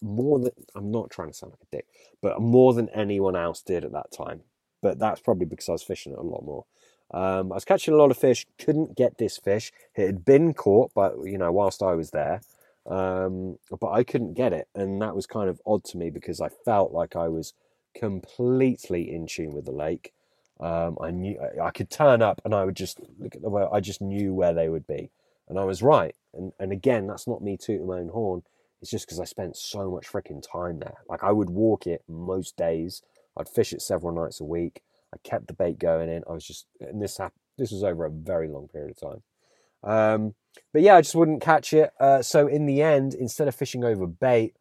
[0.00, 1.86] more than I'm not trying to sound like a dick,
[2.22, 4.42] but more than anyone else did at that time.
[4.80, 6.64] But that's probably because I was fishing it a lot more.
[7.10, 9.72] Um, I was catching a lot of fish, couldn't get this fish.
[9.94, 12.42] It had been caught, but you know, whilst I was there,
[12.88, 16.40] um, but I couldn't get it, and that was kind of odd to me because
[16.40, 17.54] I felt like I was
[17.94, 20.12] completely in tune with the lake.
[20.60, 23.66] Um, I knew I could turn up, and I would just look at the way
[23.70, 25.10] I just knew where they would be,
[25.48, 26.14] and I was right.
[26.34, 28.42] And and again, that's not me tooting my own horn.
[28.80, 30.98] It's just because I spent so much freaking time there.
[31.08, 33.02] Like I would walk it most days.
[33.36, 34.82] I'd fish it several nights a week.
[35.12, 36.22] I kept the bait going in.
[36.28, 37.40] I was just, and this happened.
[37.56, 39.22] This was over a very long period of time.
[39.82, 40.34] Um,
[40.72, 41.90] but yeah, I just wouldn't catch it.
[42.00, 44.54] Uh, so in the end, instead of fishing over bait,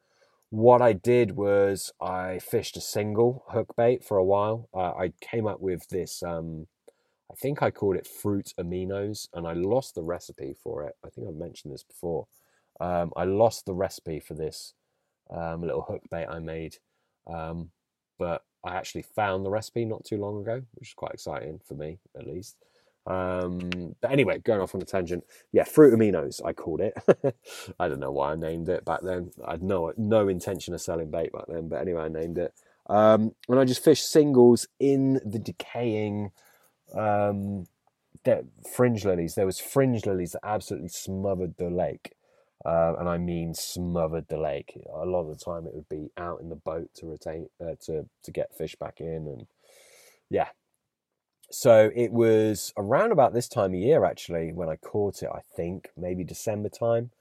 [0.49, 4.69] what I did was I fished a single hook bait for a while.
[4.73, 6.23] Uh, I came up with this.
[6.23, 6.67] Um,
[7.29, 10.95] I think I called it fruit aminos, and I lost the recipe for it.
[11.05, 12.27] I think I've mentioned this before.
[12.79, 14.73] Um, I lost the recipe for this
[15.29, 16.77] um, little hook bait I made,
[17.25, 17.71] um,
[18.17, 21.73] but I actually found the recipe not too long ago, which is quite exciting for
[21.73, 22.55] me, at least.
[23.07, 26.93] Um, but anyway, going off on a tangent, yeah, fruit aminos, I called it.
[27.79, 29.31] I don't know why I named it back then.
[29.45, 32.53] I had no no intention of selling bait back then, but anyway, I named it.
[32.89, 36.31] Um, and I just fished singles in the decaying
[36.93, 37.65] um,
[38.75, 39.35] fringe lilies.
[39.35, 42.13] There was fringe lilies that absolutely smothered the lake.
[42.65, 44.77] Uh, and I mean smothered the lake.
[44.93, 47.75] A lot of the time, it would be out in the boat to retain uh,
[47.85, 49.47] to to get fish back in, and
[50.29, 50.49] yeah.
[51.49, 55.29] So it was around about this time of year actually when I caught it.
[55.33, 57.11] I think maybe December time.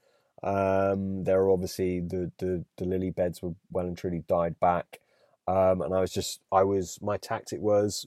[0.43, 4.99] Um, there were obviously the, the the lily beds were well and truly died back,
[5.47, 8.05] um, and I was just I was my tactic was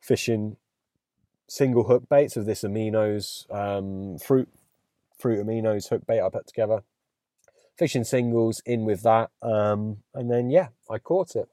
[0.00, 0.56] fishing
[1.48, 4.48] single hook baits of this aminos um, fruit
[5.18, 6.84] fruit aminos hook bait I put together.
[7.76, 11.48] Fishing singles in with that, um, and then yeah, I caught it,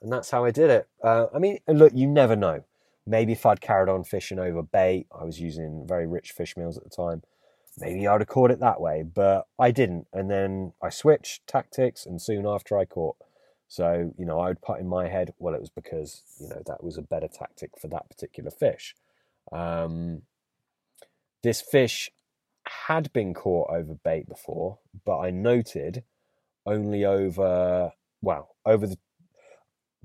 [0.00, 0.88] and that's how I did it.
[1.02, 2.64] Uh, I mean, look, you never know.
[3.06, 6.76] Maybe if I'd carried on fishing over bait, I was using very rich fish meals
[6.76, 7.22] at the time.
[7.78, 10.06] Maybe I'd have caught it that way, but I didn't.
[10.12, 13.16] And then I switched tactics, and soon after I caught.
[13.68, 16.62] So, you know, I would put in my head, well, it was because, you know,
[16.66, 18.94] that was a better tactic for that particular fish.
[19.52, 20.22] Um,
[21.42, 22.10] this fish
[22.86, 26.04] had been caught over bait before, but I noted
[26.64, 27.92] only over
[28.22, 28.98] well over the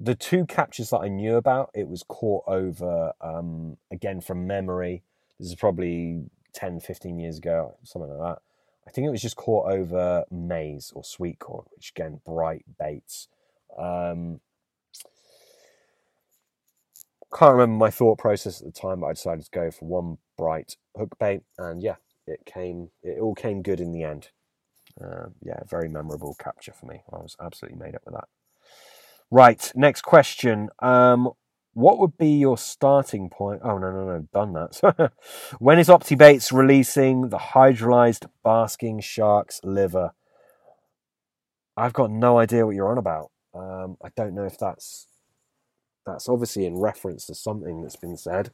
[0.01, 1.69] the two captures that I knew about.
[1.75, 5.03] It was caught over um, again from memory.
[5.39, 8.41] This is probably 10, 15 years ago, something like that.
[8.87, 13.27] I think it was just caught over maize or sweet corn, which again bright baits.
[13.77, 14.39] Um,
[17.33, 20.17] can't remember my thought process at the time, but I decided to go for one
[20.35, 22.89] bright hook bait, and yeah, it came.
[23.03, 24.29] It all came good in the end.
[25.01, 27.03] Uh, yeah, very memorable capture for me.
[27.13, 28.40] I was absolutely made up with that.
[29.31, 30.69] Right, next question.
[30.79, 31.31] Um,
[31.73, 33.61] what would be your starting point?
[33.63, 35.13] Oh no, no, no, done that.
[35.59, 40.11] when is OptiBaits releasing the hydrolyzed basking shark's liver?
[41.77, 43.31] I've got no idea what you're on about.
[43.53, 45.07] Um, I don't know if that's
[46.05, 48.51] that's obviously in reference to something that's been said.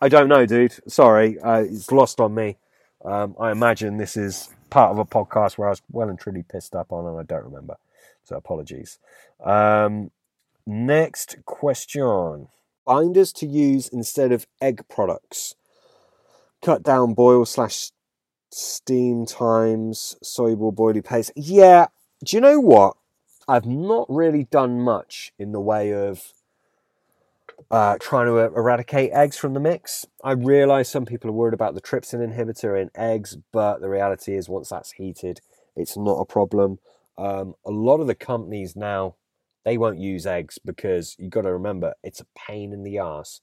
[0.00, 0.74] I don't know, dude.
[0.90, 2.56] Sorry, uh, it's lost on me.
[3.04, 6.42] Um, I imagine this is part of a podcast where I was well and truly
[6.42, 7.76] pissed up on, and I don't remember.
[8.24, 8.98] So apologies.
[9.44, 10.10] Um,
[10.66, 12.48] next question:
[12.86, 15.54] binders to use instead of egg products.
[16.62, 17.90] Cut down boil slash
[18.50, 21.32] steam times, soluble boilie paste.
[21.36, 21.88] Yeah,
[22.24, 22.96] do you know what?
[23.46, 26.32] I've not really done much in the way of
[27.70, 30.06] uh, trying to eradicate eggs from the mix.
[30.22, 34.34] I realize some people are worried about the trypsin inhibitor in eggs, but the reality
[34.34, 35.40] is once that's heated,
[35.76, 36.78] it's not a problem.
[37.18, 39.16] Um, a lot of the companies now
[39.64, 43.40] they won't use eggs because you've got to remember it's a pain in the ass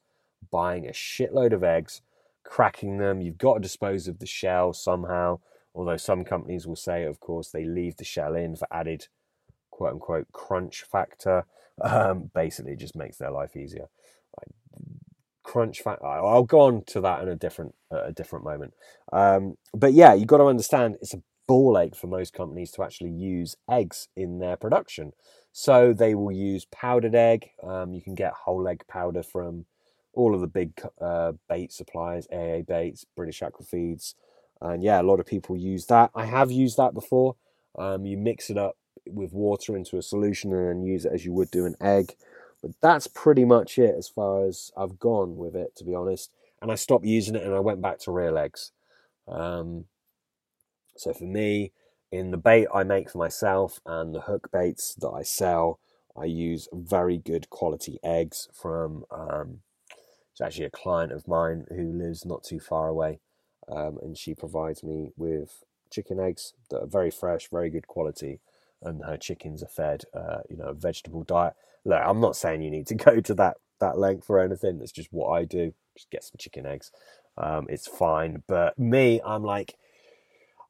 [0.51, 2.01] buying a shitload of eggs,
[2.43, 3.21] cracking them.
[3.21, 5.39] You've got to dispose of the shell somehow.
[5.73, 9.07] Although some companies will say, of course, they leave the shell in for added
[9.71, 11.45] quote unquote crunch factor.
[11.84, 13.88] Um, basically, it just makes their life easier
[14.38, 14.49] Like,
[15.43, 16.05] crunch factor.
[16.05, 18.73] I'll go on to that in a different a different moment.
[19.12, 22.81] Um, but yeah, you've got to understand it's a ball ache for most companies to
[22.81, 25.11] actually use eggs in their production.
[25.51, 27.49] So they will use powdered egg.
[27.61, 29.65] Um, you can get whole egg powder from
[30.13, 34.15] all of the big uh, bait suppliers, AA Baits, British Aqua Feeds.
[34.61, 36.11] And yeah, a lot of people use that.
[36.15, 37.35] I have used that before.
[37.77, 41.25] Um, you mix it up with water into a solution and then use it as
[41.25, 42.15] you would do an egg.
[42.61, 46.31] But that's pretty much it as far as I've gone with it, to be honest.
[46.61, 48.71] And I stopped using it and I went back to real eggs.
[49.27, 49.83] Um,
[50.97, 51.71] so for me,
[52.12, 55.80] in the bait I make for myself and the hook baits that I sell,
[56.17, 59.06] I use very good quality eggs from.
[59.12, 59.60] Um,
[60.32, 63.19] it's actually a client of mine who lives not too far away,
[63.69, 68.39] um, and she provides me with chicken eggs that are very fresh, very good quality,
[68.82, 71.54] and her chickens are fed, uh, you know, a vegetable diet.
[71.86, 74.80] Look, I'm not saying you need to go to that that length or anything.
[74.80, 75.73] That's just what I do.
[75.95, 76.91] Just get some chicken eggs.
[77.38, 78.43] Um, it's fine.
[78.47, 79.75] But me, I'm like,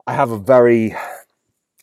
[0.07, 0.95] I have a very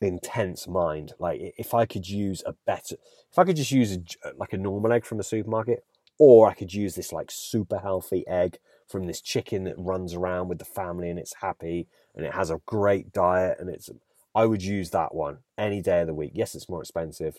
[0.01, 1.13] intense mind.
[1.19, 2.97] Like if I could use a better,
[3.31, 5.85] if I could just use a, like a normal egg from the supermarket,
[6.19, 10.49] or I could use this like super healthy egg from this chicken that runs around
[10.49, 13.91] with the family and it's happy and it has a great diet and it's
[14.35, 16.33] I would use that one any day of the week.
[16.35, 17.39] Yes, it's more expensive,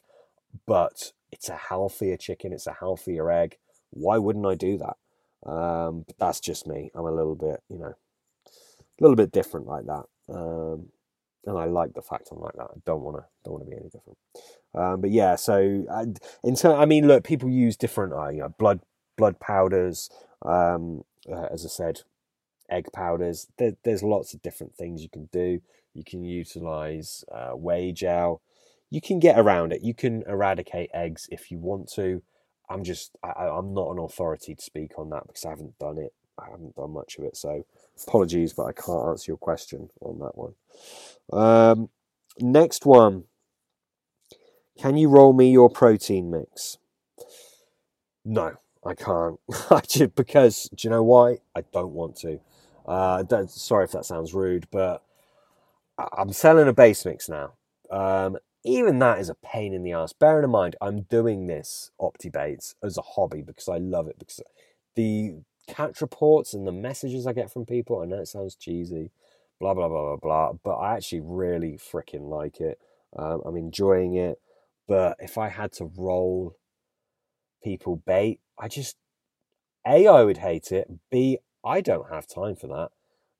[0.65, 3.57] but it's a healthier chicken, it's a healthier egg.
[3.91, 4.97] Why wouldn't I do that?
[5.49, 6.91] Um, but that's just me.
[6.95, 7.93] I'm a little bit, you know,
[8.45, 10.05] a little bit different like that.
[10.31, 10.89] Um,
[11.45, 12.69] and I like the fact I'm like that.
[12.71, 14.17] I don't want to don't want to be any different.
[14.75, 16.05] Um, but yeah, so uh,
[16.43, 18.81] in turn, I mean, look, people use different, uh, you know, blood
[19.17, 20.09] blood powders.
[20.45, 22.01] Um, uh, as I said,
[22.69, 23.47] egg powders.
[23.57, 25.61] There, there's lots of different things you can do.
[25.93, 28.41] You can utilize uh, whey gel.
[28.89, 29.81] You can get around it.
[29.81, 32.23] You can eradicate eggs if you want to.
[32.69, 35.97] I'm just, I, I'm not an authority to speak on that because I haven't done
[35.97, 36.13] it.
[36.37, 37.35] I haven't done much of it.
[37.35, 37.65] So
[38.07, 40.53] apologies, but I can't answer your question on that one.
[41.31, 41.89] Um,
[42.39, 43.25] next one.
[44.77, 46.77] Can you roll me your protein mix?
[48.23, 48.53] No,
[48.85, 49.39] I can't.
[49.69, 51.39] I just because do you know why?
[51.55, 52.39] I don't want to.
[52.85, 55.03] Uh, sorry if that sounds rude, but
[56.17, 57.53] I'm selling a base mix now.
[57.91, 60.13] Um, even that is a pain in the ass.
[60.13, 64.17] Bearing in mind, I'm doing this OptiBaits as a hobby because I love it.
[64.19, 64.41] Because
[64.95, 65.35] the
[65.73, 69.11] catch reports and the messages I get from people, I know it sounds cheesy,
[69.59, 72.79] blah blah blah blah blah, but I actually really freaking like it.
[73.15, 74.39] Um, I'm enjoying it.
[74.87, 76.55] But if I had to roll
[77.63, 78.97] people bait, I just
[79.87, 80.87] a I would hate it.
[81.11, 82.89] B I don't have time for that.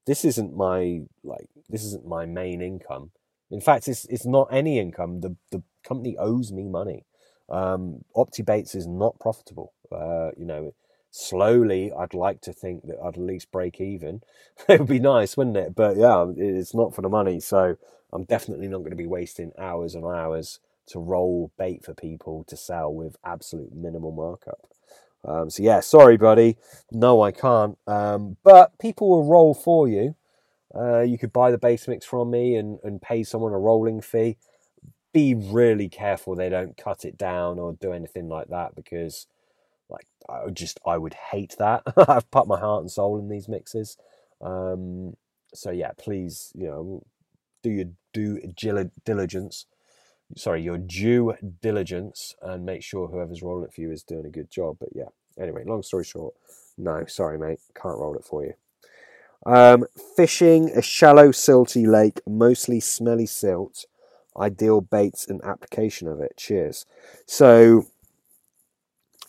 [0.06, 3.12] This isn't my like this isn't my main income.
[3.52, 5.22] In fact, it's it's not any income.
[5.22, 7.06] The the company owes me money.
[7.50, 9.74] Um, OptiBaits is not profitable.
[9.92, 10.74] Uh, you know,
[11.12, 14.22] slowly, I'd like to think that I'd at least break even.
[14.67, 15.76] it would be nice, wouldn't it?
[15.76, 17.39] But yeah, it's not for the money.
[17.39, 17.78] So
[18.12, 22.43] I'm definitely not going to be wasting hours and hours to roll bait for people
[22.45, 24.69] to sell with absolute minimal markup.
[25.24, 26.58] Um, so yeah, sorry, buddy.
[26.91, 27.78] No, I can't.
[27.88, 30.15] Um, but people will roll for you.
[30.74, 34.02] Uh, you could buy the base mix from me and, and pay someone a rolling
[34.02, 34.38] fee.
[35.12, 39.28] Be really careful they don't cut it down or do anything like that because,
[39.89, 41.84] like, I would just I would hate that.
[41.97, 43.97] I've put my heart and soul in these mixes.
[44.41, 45.15] Um,
[45.54, 47.04] so yeah, please, you know,
[47.63, 49.65] do your due diligence
[50.38, 54.30] sorry, your due diligence and make sure whoever's rolling it for you is doing a
[54.30, 54.78] good job.
[54.80, 56.34] But yeah, anyway, long story short,
[56.78, 58.54] no, sorry, mate, can't roll it for you.
[59.45, 63.86] Um, fishing a shallow, silty lake, mostly smelly silt.
[64.38, 66.38] Ideal baits and application of it.
[66.38, 66.86] Cheers.
[67.25, 67.88] So,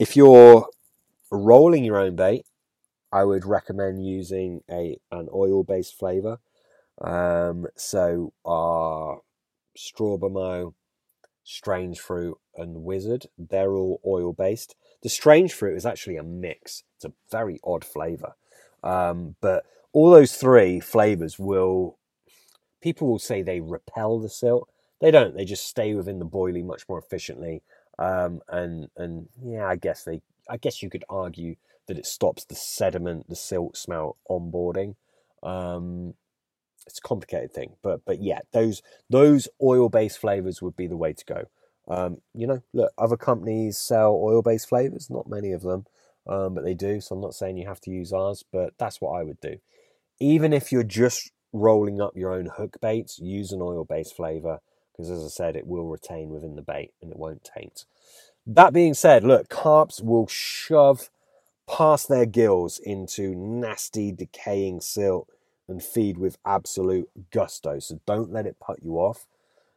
[0.01, 0.67] if you're
[1.31, 2.45] rolling your own bait,
[3.13, 6.39] I would recommend using a an oil based flavor.
[7.01, 9.21] Um, so, our
[9.77, 10.75] Strawbermo,
[11.45, 16.83] strange fruit and wizard they're all oil based the strange fruit is actually a mix.
[16.97, 18.35] It's a very odd flavor.
[18.83, 21.99] Um, but all those three flavors will
[22.81, 24.69] people will say they repel the silt.
[25.01, 25.35] They don't.
[25.35, 27.63] They just stay within the boilie much more efficiently
[28.01, 31.55] um, and and yeah i guess they i guess you could argue
[31.87, 34.97] that it stops the sediment the silt smell onboarding
[35.43, 36.15] um,
[36.87, 40.97] it's a complicated thing, but but yeah, those those oil based flavors would be the
[40.97, 41.45] way to go.
[41.89, 45.87] Um, you know, look, other companies sell oil based flavors, not many of them,
[46.27, 47.01] um, but they do.
[47.01, 49.57] So I'm not saying you have to use ours, but that's what I would do.
[50.21, 54.61] Even if you're just rolling up your own hook baits, use an oil based flavor
[55.01, 57.85] because, as I said, it will retain within the bait and it won't taint.
[58.47, 61.11] That being said, look, carps will shove
[61.69, 65.29] past their gills into nasty, decaying silt
[65.69, 67.79] and feed with absolute gusto.
[67.79, 69.27] So don't let it put you off.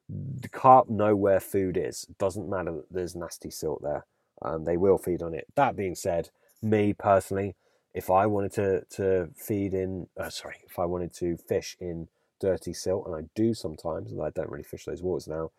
[0.09, 2.05] The carp know where food is.
[2.09, 4.05] It doesn't matter that there's nasty silt there.
[4.41, 5.47] Um, they will feed on it.
[5.55, 6.29] That being said,
[6.61, 7.55] me personally,
[7.93, 12.07] if I wanted to to feed in, uh, sorry, if I wanted to fish in
[12.43, 15.51] dirty silt, and I do sometimes, and I don't really fish those waters now.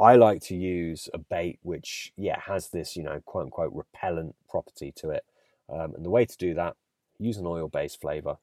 [0.00, 4.34] I like to use a bait which, yeah, has this, you know, quote unquote repellent
[4.48, 5.24] property to it.
[5.72, 6.74] Um, and the way to do that,
[7.18, 8.36] use an oil based flavor.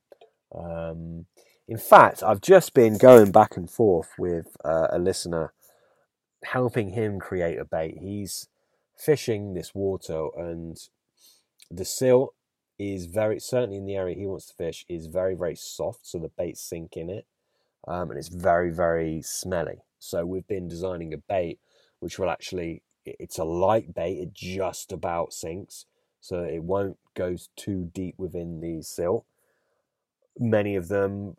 [0.56, 1.26] Um,
[1.68, 5.54] in fact, I've just been going back and forth with uh, a listener,
[6.44, 7.98] helping him create a bait.
[8.00, 8.48] He's
[8.98, 10.78] fishing this water, and
[11.70, 12.34] the silt
[12.80, 16.18] is very certainly in the area he wants to fish is very very soft, so
[16.18, 17.26] the baits sink in it,
[17.88, 19.80] um, and it's very very smelly.
[20.00, 21.60] So we've been designing a bait
[22.00, 24.18] which will actually it's a light bait.
[24.20, 25.86] It just about sinks,
[26.20, 29.26] so it won't go too deep within the silt.
[30.40, 31.36] Many of them,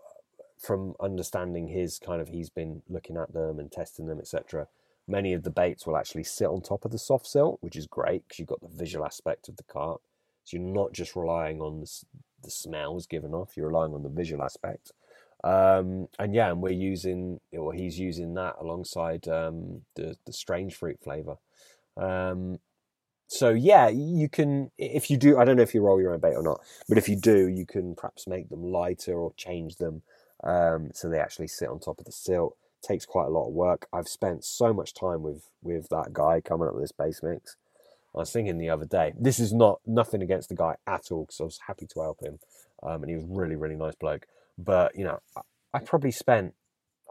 [0.58, 4.68] from understanding his kind of, he's been looking at them and testing them, etc.
[5.06, 7.86] Many of the baits will actually sit on top of the soft silt, which is
[7.86, 10.00] great because you've got the visual aspect of the carp.
[10.44, 11.90] So you're not just relying on the,
[12.42, 14.92] the smells given off; you're relying on the visual aspect.
[15.44, 20.74] Um, and yeah, and we're using, or he's using that alongside um, the the strange
[20.74, 21.36] fruit flavor.
[21.96, 22.60] Um,
[23.28, 25.38] so yeah, you can if you do.
[25.38, 27.48] I don't know if you roll your own bait or not, but if you do,
[27.48, 30.02] you can perhaps make them lighter or change them
[30.44, 32.56] um, so they actually sit on top of the silt.
[32.82, 33.86] takes quite a lot of work.
[33.92, 37.56] I've spent so much time with with that guy coming up with this base mix.
[38.14, 39.14] I was thinking the other day.
[39.18, 42.20] This is not nothing against the guy at all because I was happy to help
[42.20, 42.38] him,
[42.82, 44.26] um, and he was really really nice bloke.
[44.56, 45.20] But you know,
[45.72, 46.54] I probably spent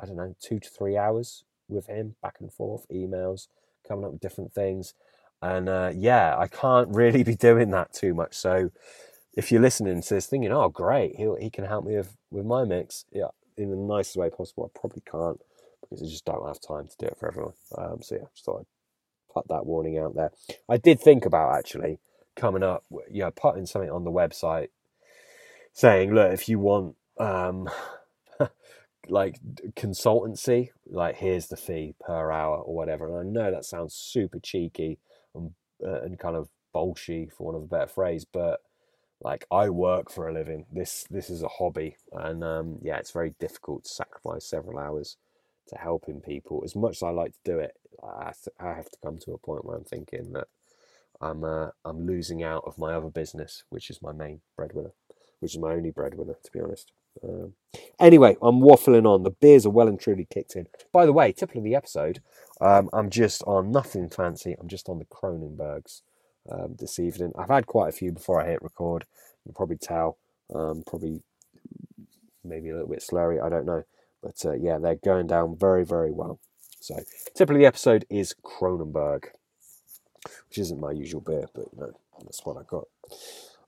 [0.01, 3.47] I don't know two to three hours with him back and forth, emails,
[3.87, 4.93] coming up with different things,
[5.41, 8.35] and uh, yeah, I can't really be doing that too much.
[8.35, 8.71] So
[9.35, 12.45] if you're listening to this, thinking, "Oh, great, he he can help me with with
[12.45, 14.71] my mix," yeah, in the nicest way possible.
[14.73, 15.39] I probably can't
[15.81, 17.53] because I just don't have time to do it for everyone.
[17.77, 20.31] Um, so yeah, just thought I'd put that warning out there.
[20.69, 21.99] I did think about actually
[22.35, 24.69] coming up, you know, putting something on the website
[25.73, 27.69] saying, "Look, if you want." Um,
[29.07, 29.39] like
[29.75, 33.07] consultancy, like here's the fee per hour or whatever.
[33.07, 34.99] And I know that sounds super cheeky
[35.35, 35.51] and,
[35.85, 38.61] uh, and kind of bolshy, for want of a better phrase, but
[39.21, 40.65] like I work for a living.
[40.71, 45.17] This this is a hobby, and um, yeah, it's very difficult to sacrifice several hours
[45.69, 46.61] to helping people.
[46.65, 49.17] As much as I like to do it, I have to, I have to come
[49.19, 50.47] to a point where I'm thinking that
[51.21, 54.91] I'm uh, I'm losing out of my other business, which is my main breadwinner,
[55.39, 56.91] which is my only breadwinner, to be honest.
[57.23, 57.53] Um,
[57.99, 59.23] anyway, I'm waffling on.
[59.23, 60.67] The beers are well and truly kicked in.
[60.91, 62.21] By the way, tip of the episode,
[62.61, 64.55] um, I'm just on nothing fancy.
[64.59, 66.01] I'm just on the Kronenbourgs
[66.49, 67.33] um, this evening.
[67.37, 69.05] I've had quite a few before I hit record.
[69.45, 70.17] You can probably tell.
[70.53, 71.21] Um, probably
[72.43, 73.43] maybe a little bit slurry.
[73.43, 73.83] I don't know.
[74.21, 76.39] But uh, yeah, they're going down very, very well.
[76.79, 79.25] So, of the episode is Kronenbourg,
[80.49, 82.87] which isn't my usual beer, but you know, that's what I got.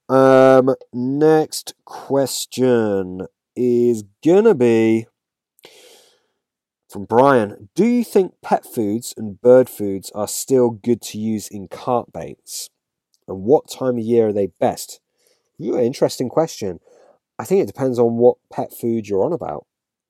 [0.08, 5.08] Um, next question is gonna be
[6.89, 7.70] from Brian.
[7.76, 12.14] Do you think pet foods and bird foods are still good to use in carp
[12.14, 12.70] baits?
[13.28, 15.01] And what time of year are they best?
[15.62, 16.80] Ooh, interesting question.
[17.38, 19.66] I think it depends on what pet food you're on about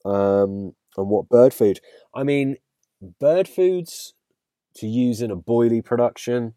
[0.06, 1.80] um, and what bird food.
[2.14, 2.58] I mean,
[3.20, 4.14] bird foods
[4.76, 6.54] to use in a boilie production.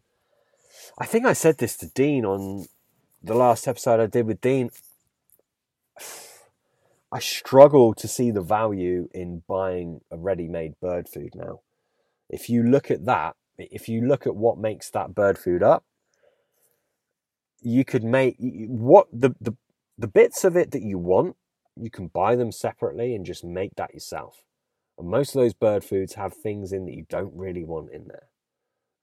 [0.99, 2.67] I think I said this to Dean on
[3.23, 4.69] the last episode I did with Dean.
[7.11, 11.61] I struggle to see the value in buying a ready-made bird food now.
[12.29, 15.83] If you look at that, if you look at what makes that bird food up,
[17.61, 19.53] you could make what the the
[19.97, 21.35] the bits of it that you want,
[21.75, 24.43] you can buy them separately and just make that yourself.
[24.97, 28.07] And most of those bird foods have things in that you don't really want in
[28.07, 28.29] there.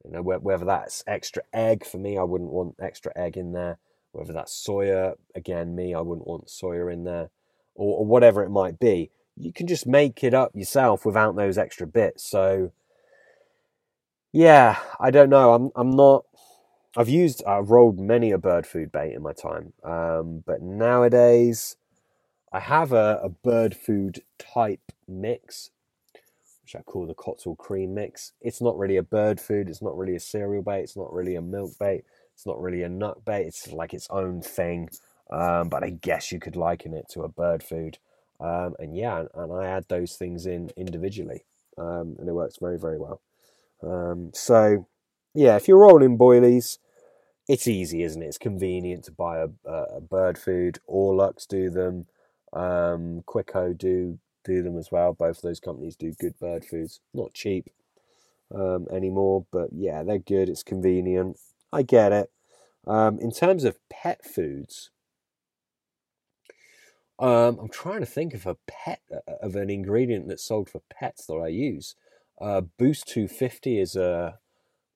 [0.05, 3.79] You know, whether that's extra egg for me, I wouldn't want extra egg in there.
[4.13, 7.31] Whether that's soya, again, me, I wouldn't want soya in there
[7.77, 9.11] or, or whatever it might be.
[9.37, 12.25] You can just make it up yourself without those extra bits.
[12.25, 12.73] So,
[14.33, 15.55] yeah, I don't know.
[15.55, 16.25] I'm I'm not.
[16.97, 21.77] I've used I've rolled many a bird food bait in my time, um, but nowadays
[22.53, 25.71] I have a, a bird food type mix,
[26.63, 28.33] which I call the Cotswold cream mix.
[28.41, 29.69] It's not really a bird food.
[29.69, 30.83] It's not really a cereal bait.
[30.83, 32.05] It's not really a milk bait.
[32.35, 33.47] It's not really a nut bait.
[33.47, 34.89] It's like its own thing.
[35.31, 37.99] Um, but I guess you could liken it to a bird food.
[38.39, 41.45] Um, and yeah, and I add those things in individually,
[41.79, 43.23] um, and it works very, very well.
[43.83, 44.87] Um, so
[45.35, 46.79] yeah, if you're rolling boilies,
[47.49, 48.27] it's easy, isn't it?
[48.27, 50.81] It's convenient to buy a, a bird food.
[50.89, 52.07] Orlux do them.
[52.53, 55.13] Um, Quiko do do them as well.
[55.13, 57.01] Both of those companies do good bird foods.
[57.15, 57.71] Not cheap
[58.55, 60.49] um, anymore, but yeah, they're good.
[60.49, 61.39] It's convenient.
[61.73, 62.31] I get it.
[62.87, 64.91] In terms of pet foods,
[67.19, 70.83] um, I'm trying to think of a pet uh, of an ingredient that's sold for
[70.91, 71.95] pets that I use.
[72.41, 74.39] Uh, Boost 250 is a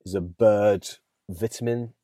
[0.04, 0.86] is a bird
[1.28, 1.94] vitamin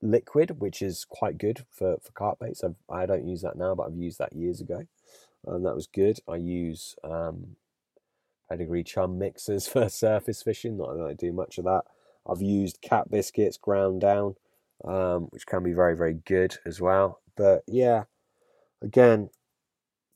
[0.00, 2.64] liquid, which is quite good for for carp baits.
[2.64, 4.86] I've, I do not use that now, but I've used that years ago,
[5.46, 6.18] and that was good.
[6.28, 7.56] I use um,
[8.48, 10.76] pedigree chum mixers for surface fishing.
[10.76, 11.82] Not that I do much of that.
[12.28, 14.36] I've used cat biscuits ground down,
[14.84, 17.20] um, which can be very very good as well.
[17.36, 18.04] But yeah,
[18.82, 19.30] again,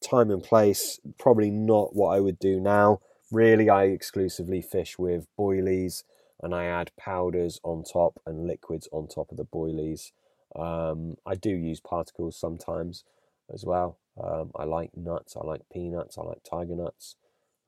[0.02, 3.00] time and place probably not what I would do now.
[3.30, 6.04] Really, I exclusively fish with boilies
[6.42, 10.12] and I add powders on top and liquids on top of the boilies.
[10.54, 13.04] Um, I do use particles sometimes
[13.52, 13.98] as well.
[14.22, 17.16] Um, I like nuts, I like peanuts, I like tiger nuts.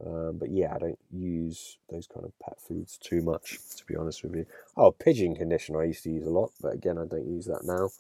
[0.05, 3.97] Um, but yeah, I don't use those kind of pet foods too much, to be
[3.97, 4.47] honest with you.
[4.77, 7.65] Oh, pigeon conditioner I used to use a lot, but again, I don't use that
[7.65, 7.91] now.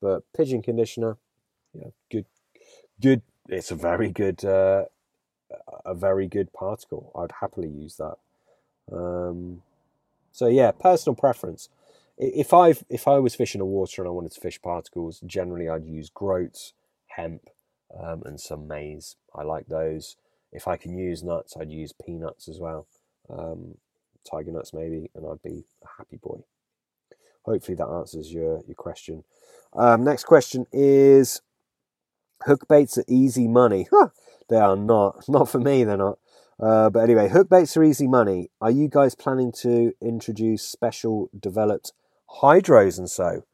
[0.00, 1.16] But pigeon conditioner,
[1.74, 2.26] yeah, good,
[3.00, 3.22] good.
[3.48, 4.84] It's a very good, uh,
[5.84, 7.12] a very good particle.
[7.14, 8.16] I'd happily use that.
[8.92, 9.62] Um,
[10.32, 11.68] so yeah, personal preference.
[12.16, 15.68] If I if I was fishing a water and I wanted to fish particles, generally
[15.68, 16.72] I'd use groats,
[17.08, 17.48] hemp,
[17.98, 19.16] um, and some maize.
[19.34, 20.16] I like those.
[20.52, 22.86] If I can use nuts, I'd use peanuts as well,
[23.30, 23.76] um,
[24.28, 26.40] tiger nuts maybe, and I'd be a happy boy.
[27.42, 29.24] Hopefully that answers your your question.
[29.74, 31.40] Um, next question is
[32.44, 33.88] hook baits are easy money.
[34.48, 35.28] they are not.
[35.28, 35.84] Not for me.
[35.84, 36.18] They're not.
[36.60, 38.50] Uh, but anyway, hook baits are easy money.
[38.60, 41.92] Are you guys planning to introduce special developed
[42.42, 43.44] hydros and so?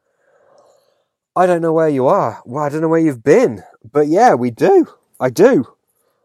[1.35, 2.41] I don't know where you are.
[2.45, 3.63] Well, I don't know where you've been.
[3.89, 4.87] But yeah, we do.
[5.19, 5.65] I do.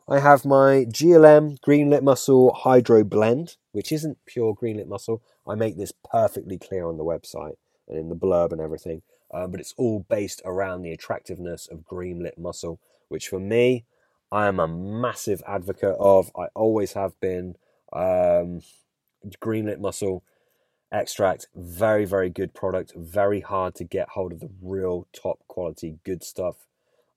[0.09, 5.23] I have my GLM Green Lipped Mussel Hydro Blend, which isn't pure Green Lipped Mussel.
[5.47, 7.55] I make this perfectly clear on the website
[7.89, 9.03] and in the blurb and everything.
[9.33, 13.85] Um, but it's all based around the attractiveness of Green Lipped Mussel, which for me,
[14.33, 16.31] I am a massive advocate of.
[16.37, 17.57] I always have been.
[17.93, 18.61] Um,
[19.39, 20.23] green lipped mussel
[20.93, 22.93] extract, very very good product.
[22.97, 26.67] Very hard to get hold of the real top quality good stuff.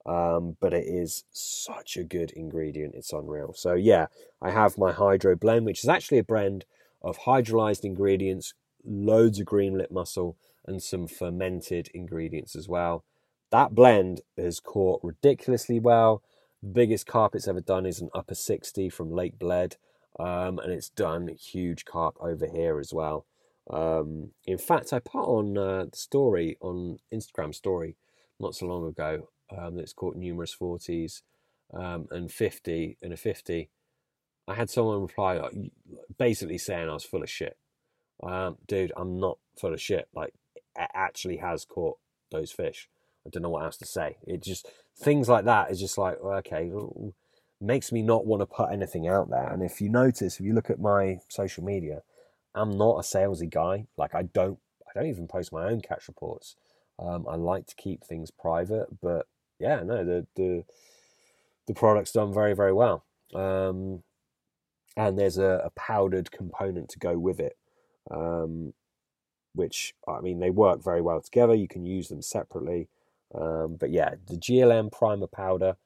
[0.05, 2.93] Um, but it is such a good ingredient.
[2.93, 3.53] It's unreal.
[3.53, 4.07] So yeah,
[4.41, 6.65] I have my hydro blend, which is actually a blend
[7.01, 8.53] of hydrolyzed ingredients,
[8.85, 10.35] loads of green lipped mussel,
[10.65, 13.03] and some fermented ingredients as well.
[13.51, 16.23] That blend has caught ridiculously well.
[16.61, 19.77] The biggest carp it's ever done is an upper 60 from Lake Bled,
[20.19, 23.25] um, and it's done huge carp over here as well.
[23.69, 27.95] Um, in fact, I put on uh, the story on Instagram story
[28.39, 31.21] not so long ago um, that's caught numerous 40s
[31.73, 33.69] um, and 50 and a 50.
[34.47, 35.49] I had someone reply uh,
[36.17, 37.57] basically saying I was full of shit.
[38.21, 40.07] Um, dude, I'm not full of shit.
[40.13, 40.33] Like,
[40.75, 41.97] actually has caught
[42.31, 42.89] those fish.
[43.25, 44.17] I don't know what else to say.
[44.25, 44.67] It just
[44.97, 46.71] things like that is just like okay,
[47.61, 49.47] makes me not want to put anything out there.
[49.47, 52.01] And if you notice, if you look at my social media,
[52.53, 53.85] I'm not a salesy guy.
[53.97, 56.55] Like I don't, I don't even post my own catch reports.
[56.99, 59.27] Um, I like to keep things private, but
[59.59, 60.63] yeah, no, the the
[61.67, 63.05] the product's done very very well.
[63.33, 64.03] Um,
[64.95, 67.57] and there's a, a, powdered component to go with it.
[68.11, 68.73] Um,
[69.53, 71.53] which I mean, they work very well together.
[71.55, 72.87] You can use them separately.
[73.33, 75.77] Um, but yeah, the GLM primer powder,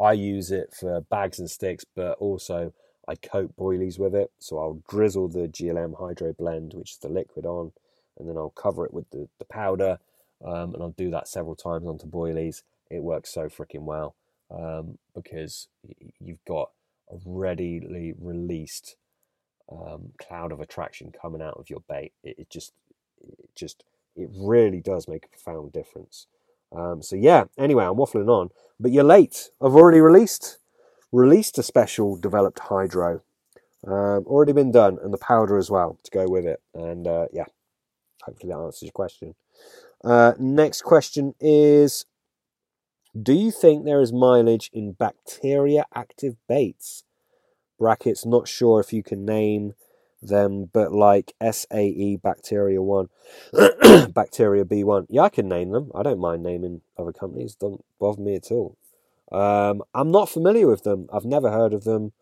[0.00, 2.72] I use it for bags and sticks, but also
[3.08, 4.30] I coat boilies with it.
[4.38, 7.72] So I'll drizzle the GLM Hydro Blend, which is the liquid, on,
[8.18, 9.98] and then I'll cover it with the, the powder,
[10.44, 12.62] um, and I'll do that several times onto boilies.
[12.90, 14.14] It works so freaking well
[14.50, 15.68] um, because
[16.20, 16.70] you've got
[17.10, 18.96] a readily released
[19.70, 22.12] um, cloud of attraction coming out of your bait.
[22.22, 22.72] It, it just,
[23.22, 26.26] it just, it really does make a profound difference.
[26.74, 29.50] Um, so yeah, anyway, I'm waffling on, but you're late.
[29.60, 30.58] I've already released
[31.12, 33.22] released a special developed hydro,
[33.86, 36.60] um, already been done, and the powder as well to go with it.
[36.74, 37.46] And uh, yeah,
[38.22, 39.34] hopefully that answers your question.
[40.04, 42.04] Uh, next question is:
[43.20, 47.04] Do you think there is mileage in bacteria active baits?
[47.78, 48.24] Brackets.
[48.24, 49.74] Not sure if you can name
[50.22, 53.08] them, but like SAE Bacteria 1,
[54.12, 55.06] Bacteria B1.
[55.08, 55.90] Yeah, I can name them.
[55.94, 57.54] I don't mind naming other companies.
[57.54, 58.76] Don't bother me at all.
[59.32, 61.08] Um, I'm not familiar with them.
[61.12, 62.12] I've never heard of them.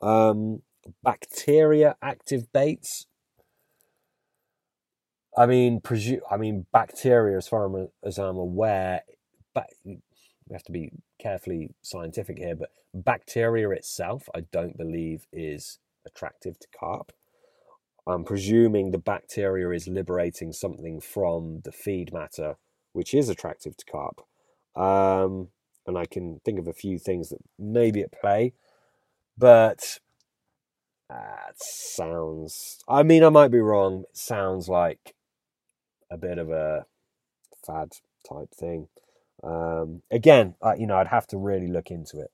[0.00, 0.62] Um,
[1.02, 3.06] bacteria active baits.
[5.36, 9.02] I mean, presu- I mean, bacteria, as far as I'm aware,
[9.54, 9.98] ba- we
[10.52, 16.66] have to be carefully scientific here, but bacteria itself, I don't believe is attractive to
[16.78, 17.12] carp.
[18.06, 22.56] I'm presuming the bacteria is liberating something from the feed matter,
[22.92, 24.22] which is attractive to carp.
[24.74, 25.48] Um,
[25.86, 28.54] and I can think of a few things that may be at play,
[29.38, 30.00] but
[31.08, 32.82] that sounds.
[32.88, 34.04] I mean, I might be wrong.
[34.10, 35.14] It sounds like
[36.10, 36.86] a bit of a
[37.64, 37.92] fad
[38.28, 38.88] type thing.
[39.44, 42.30] Um, again, I, you know, I'd have to really look into it.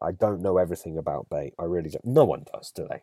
[0.00, 1.54] I don't know everything about bait.
[1.58, 2.04] I really don't.
[2.04, 3.02] No one does, do they?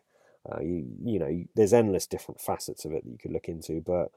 [0.50, 3.80] Uh, you, you know, there's endless different facets of it that you could look into,
[3.80, 4.10] but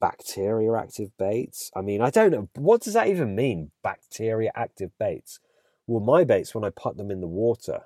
[0.00, 1.70] bacteria active baits.
[1.76, 2.48] I mean, I don't know.
[2.56, 3.70] What does that even mean?
[3.82, 5.38] Bacteria active baits.
[5.86, 7.82] Well, my baits, when I put them in the water,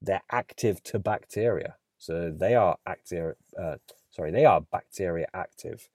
[0.00, 1.76] they're active to bacteria.
[1.98, 3.36] So they are active.
[3.56, 3.76] Uh,
[4.10, 5.88] sorry, they are bacteria active.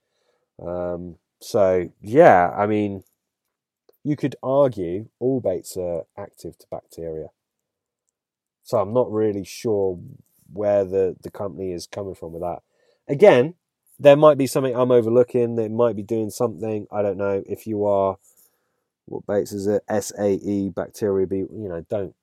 [0.66, 3.04] Um, so yeah, I mean,
[4.04, 7.28] you could argue all baits are active to bacteria.
[8.64, 10.00] So I'm not really sure
[10.52, 12.60] where the, the company is coming from with that.
[13.08, 13.56] Again,
[14.00, 15.56] there might be something I'm overlooking.
[15.56, 16.88] They might be doing something.
[16.92, 17.44] I don't know.
[17.48, 18.18] If you are,
[19.06, 19.84] what baits is it?
[19.90, 22.14] SAE bacteria be you know, don't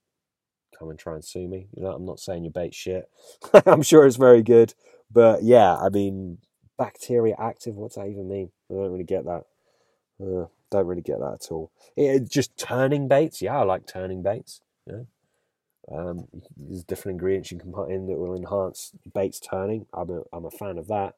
[0.78, 1.68] come and try and sue me.
[1.74, 3.10] You know, I'm not saying your bait shit.
[3.66, 4.74] I'm sure it's very good,
[5.10, 6.38] but yeah, I mean,
[6.78, 7.74] bacteria active.
[7.74, 8.50] What's that even mean?
[8.70, 9.44] I don't really get that.
[10.20, 11.70] Uh, don't really get that at all.
[11.96, 13.42] It, just turning baits.
[13.42, 14.60] Yeah, I like turning baits.
[15.90, 19.86] Um, there's different ingredients you can put in that will enhance baits turning.
[19.92, 21.14] I'm a, I'm a fan of that.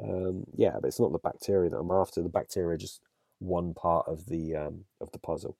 [0.00, 2.22] Um, yeah, but it's not the bacteria that I'm after.
[2.22, 3.00] The bacteria are just
[3.38, 5.56] one part of the um, of the puzzle.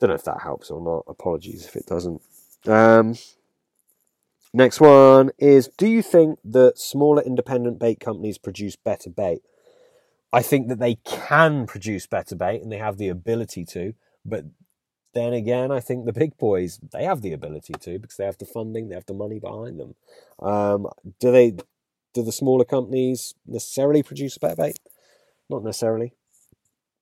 [0.00, 1.04] Don't know if that helps or not.
[1.06, 2.20] Apologies if it doesn't.
[2.66, 3.16] Um,
[4.52, 9.42] next one is Do you think that smaller independent bait companies produce better bait?
[10.32, 13.94] I think that they can produce better bait and they have the ability to,
[14.24, 14.44] but
[15.16, 18.38] then again, I think the big boys they have the ability to because they have
[18.38, 19.94] the funding, they have the money behind them.
[20.38, 20.88] Um,
[21.18, 21.56] do they?
[22.12, 24.78] Do the smaller companies necessarily produce a better bait?
[25.50, 26.14] Not necessarily.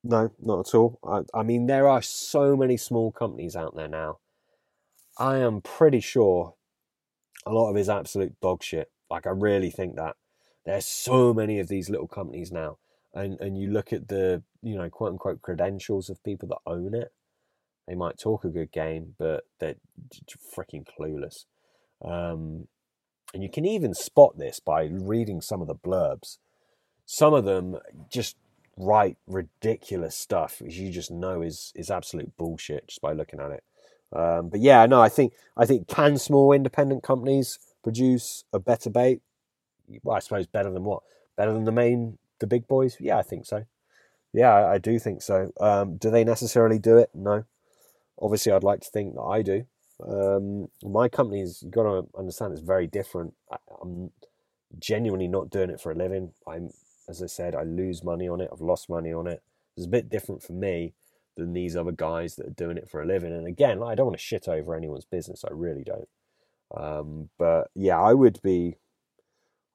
[0.02, 0.98] No, not at all.
[1.04, 4.18] I, I mean, there are so many small companies out there now.
[5.16, 6.54] I am pretty sure
[7.46, 8.90] a lot of is absolute dog shit.
[9.08, 10.16] Like, I really think that
[10.66, 12.78] there's so many of these little companies now,
[13.14, 16.94] and and you look at the you know quote unquote credentials of people that own
[16.94, 17.12] it.
[17.86, 19.76] They might talk a good game, but they're
[20.56, 21.44] freaking clueless.
[22.02, 22.68] Um,
[23.32, 26.38] and you can even spot this by reading some of the blurbs.
[27.04, 27.78] Some of them
[28.10, 28.36] just
[28.76, 33.50] write ridiculous stuff, which you just know is is absolute bullshit just by looking at
[33.50, 33.64] it.
[34.12, 38.90] Um, but yeah, no, I think I think can small independent companies produce a better
[38.90, 39.20] bait?
[40.02, 41.02] Well, I suppose better than what?
[41.36, 42.96] Better than the main the big boys?
[43.00, 43.64] Yeah, I think so.
[44.32, 45.52] Yeah, I, I do think so.
[45.60, 47.10] Um, do they necessarily do it?
[47.14, 47.44] No.
[48.20, 49.66] Obviously, I'd like to think that I do.
[50.06, 53.34] Um, my company's you've got to understand it's very different.
[53.50, 54.10] I, I'm
[54.78, 56.32] genuinely not doing it for a living.
[56.46, 56.70] I'm
[57.08, 58.48] as I said, I lose money on it.
[58.52, 59.42] I've lost money on it.
[59.76, 60.94] It's a bit different for me
[61.36, 63.32] than these other guys that are doing it for a living.
[63.32, 65.44] And again, I don't want to shit over anyone's business.
[65.44, 66.08] I really don't.
[66.74, 68.76] Um, but yeah, I would be,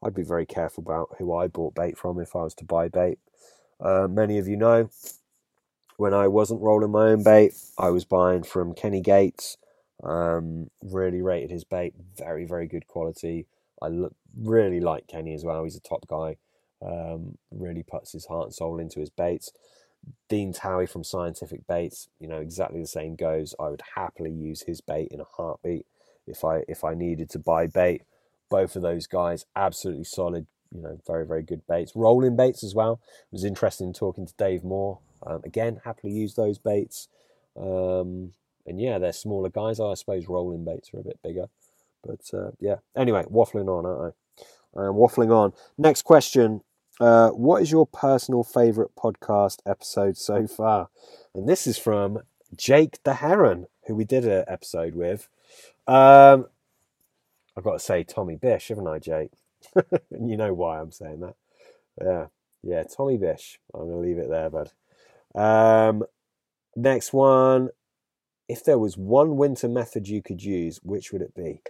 [0.04, 2.88] I'd be very careful about who I bought bait from if I was to buy
[2.88, 3.20] bait.
[3.80, 4.90] Uh, many of you know,
[6.00, 9.58] when I wasn't rolling my own bait, I was buying from Kenny Gates.
[10.02, 13.48] Um, really rated his bait, very very good quality.
[13.82, 13.90] I
[14.42, 15.66] really like Kenny as well.
[15.66, 16.38] He's a top guy.
[16.82, 19.52] Um, really puts his heart and soul into his baits.
[20.30, 23.54] Dean Towie from Scientific Baits, you know, exactly the same goes.
[23.60, 25.86] I would happily use his bait in a heartbeat
[26.26, 28.04] if I if I needed to buy bait.
[28.50, 31.92] Both of those guys, absolutely solid, you know, very very good baits.
[31.94, 33.02] Rolling baits as well.
[33.04, 35.00] It was interesting talking to Dave Moore.
[35.26, 37.08] Um, again, happily use those baits.
[37.60, 38.34] Um,
[38.66, 39.80] and yeah, they're smaller guys.
[39.80, 41.48] I suppose rolling baits are a bit bigger.
[42.06, 44.80] But uh, yeah, anyway, waffling on, aren't I?
[44.80, 45.54] I'm waffling on.
[45.78, 46.62] Next question
[47.00, 50.90] uh, what is your personal favorite podcast episode so far?
[51.34, 52.20] And this is from
[52.56, 55.30] Jake the Heron, who we did an episode with.
[55.88, 56.48] Um,
[57.56, 59.32] I've got to say Tommy Bish, haven't I, Jake?
[60.12, 61.36] you know why I'm saying that.
[62.02, 62.26] Yeah,
[62.64, 63.60] yeah, Tommy Bish.
[63.74, 64.72] I'm going to leave it there, bud.
[65.36, 66.04] Um,
[66.76, 67.70] next one.
[68.48, 71.62] If there was one winter method you could use, which would it be?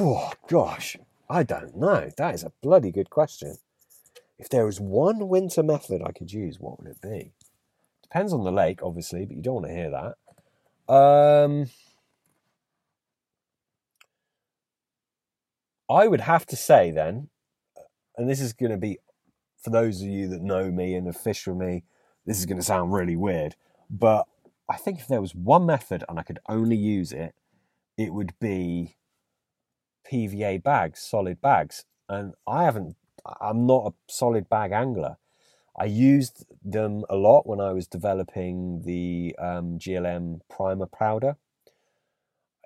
[0.00, 0.96] Oh, gosh,
[1.28, 2.10] I don't know.
[2.16, 3.56] That is a bloody good question.
[4.38, 7.32] If there was one winter method I could use, what would it be?
[8.02, 10.92] Depends on the lake, obviously, but you don't want to hear that.
[10.92, 11.70] Um,
[15.90, 17.28] I would have to say then,
[18.16, 18.98] and this is going to be
[19.62, 21.84] for those of you that know me and have fished with me,
[22.26, 23.54] this is going to sound really weird,
[23.88, 24.26] but
[24.68, 27.34] I think if there was one method and I could only use it,
[27.96, 28.96] it would be
[30.10, 31.84] PVA bags, solid bags.
[32.08, 32.96] And I haven't,
[33.40, 35.16] I'm not a solid bag angler.
[35.78, 41.36] I used them a lot when I was developing the um, GLM primer powder.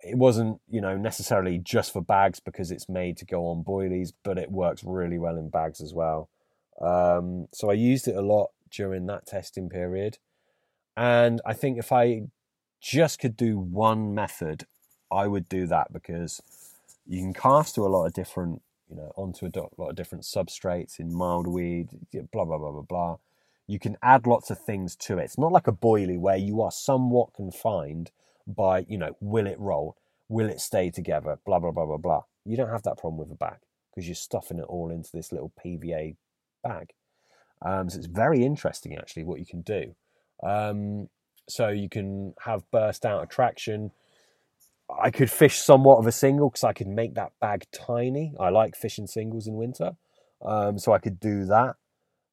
[0.03, 4.13] It wasn't, you know, necessarily just for bags because it's made to go on boilies,
[4.23, 6.31] but it works really well in bags as well.
[6.81, 10.19] Um, so I used it a lot during that testing period.
[10.97, 12.23] And I think if I
[12.81, 14.67] just could do one method,
[15.11, 16.41] I would do that because
[17.07, 20.25] you can cast to a lot of different, you know, onto a lot of different
[20.25, 21.89] substrates in mild weed,
[22.33, 23.17] blah, blah, blah, blah, blah.
[23.67, 25.25] You can add lots of things to it.
[25.25, 28.11] It's not like a boilie where you are somewhat confined
[28.47, 29.97] by, you know, will it roll?
[30.29, 31.39] Will it stay together?
[31.45, 32.23] Blah, blah, blah, blah, blah.
[32.45, 33.59] You don't have that problem with a bag
[33.91, 36.17] because you're stuffing it all into this little PVA
[36.63, 36.91] bag.
[37.63, 39.95] Um, so it's very interesting, actually, what you can do.
[40.43, 41.09] Um,
[41.49, 43.91] so you can have burst out attraction.
[45.03, 48.35] I could fish somewhat of a single because I could make that bag tiny.
[48.41, 49.97] I like fishing singles in winter,
[50.43, 51.77] um, so I could do that.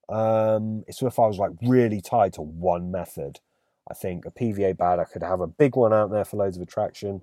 [0.09, 3.39] Um, so if I was like really tied to one method,
[3.89, 6.57] I think a PVA bag, I could have a big one out there for loads
[6.57, 7.21] of attraction.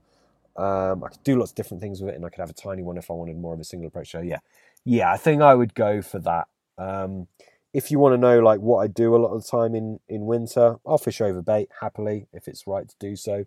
[0.57, 2.55] Um, I could do lots of different things with it, and I could have a
[2.55, 4.13] tiny one if I wanted more of a single approach.
[4.13, 4.39] So yeah,
[4.85, 6.49] yeah, I think I would go for that.
[7.75, 9.99] If you want to know like what I do a lot of the time in
[10.09, 13.45] in winter, I'll fish over bait happily if it's right to do so.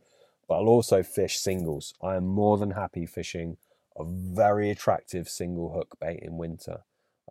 [0.49, 1.93] But I'll also fish singles.
[2.03, 3.55] I am more than happy fishing
[3.97, 6.81] a very attractive single hook bait in winter.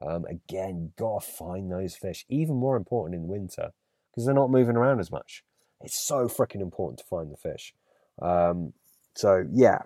[0.00, 2.24] Um, again, gotta find those fish.
[2.30, 3.72] Even more important in winter
[4.10, 5.44] because they're not moving around as much.
[5.82, 7.74] It's so freaking important to find the fish.
[8.22, 8.72] Um,
[9.14, 9.80] so yeah,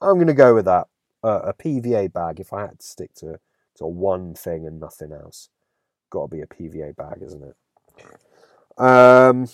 [0.00, 0.86] I'm gonna go with that.
[1.24, 3.40] Uh, a PVA bag if I had to stick to
[3.78, 5.48] to one thing and nothing else
[6.10, 8.82] got to be a PVA bag, isn't it?
[8.82, 9.48] Um,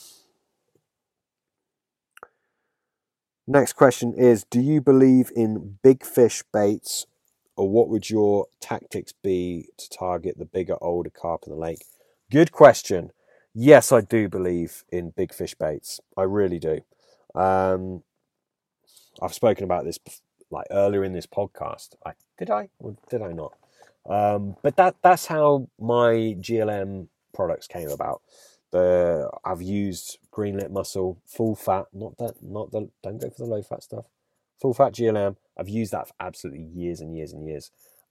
[3.46, 7.06] next question is Do you believe in big fish baits,
[7.56, 11.84] or what would your tactics be to target the bigger, older carp in the lake?
[12.30, 13.12] Good question.
[13.54, 16.00] Yes, I do believe in big fish baits.
[16.16, 16.80] I really do.
[17.34, 18.02] Um,
[19.22, 19.98] I've spoken about this
[20.50, 21.94] like earlier in this podcast.
[22.04, 23.54] I did I or did I not?
[24.08, 28.22] Um, but that that's how my GLM products came about.
[28.72, 32.90] The I've used green lipped mussel, full fat, not that, not the.
[33.02, 34.06] Don't go for the low fat stuff.
[34.60, 35.36] Full fat GLM.
[35.58, 37.70] I've used that for absolutely years and years and years,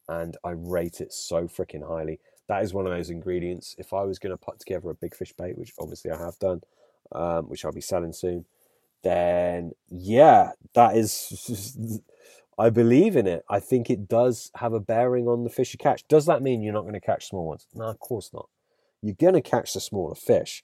[0.09, 2.19] and I rate it so freaking highly.
[2.47, 3.75] That is one of those ingredients.
[3.77, 6.37] If I was going to put together a big fish bait, which obviously I have
[6.39, 6.61] done,
[7.11, 8.45] um, which I'll be selling soon,
[9.03, 12.01] then yeah, that is
[12.58, 13.43] I believe in it.
[13.49, 16.08] I think it does have a bearing on the fish you catch.
[16.08, 17.68] Does that mean you're not going to catch small ones?
[17.74, 18.47] No, of course not.
[19.01, 20.64] You're going to catch the smaller fish,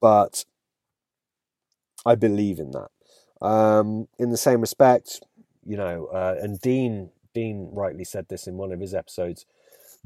[0.00, 0.44] but
[2.06, 3.46] I believe in that.
[3.46, 5.20] Um, in the same respect,
[5.64, 9.44] you know, uh, and Dean Dean rightly said this in one of his episodes.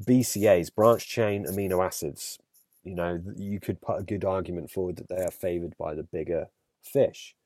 [0.02, 2.38] BCAs, branch chain amino acids.
[2.82, 6.02] You know, you could put a good argument forward that they are favoured by the
[6.02, 6.46] bigger
[6.82, 7.36] fish.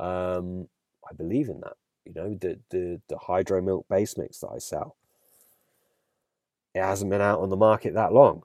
[0.00, 0.68] Um,
[1.08, 1.76] I believe in that
[2.08, 4.96] you know, the, the, the hydro milk base mix that I sell.
[6.74, 8.42] It hasn't been out on the market that long.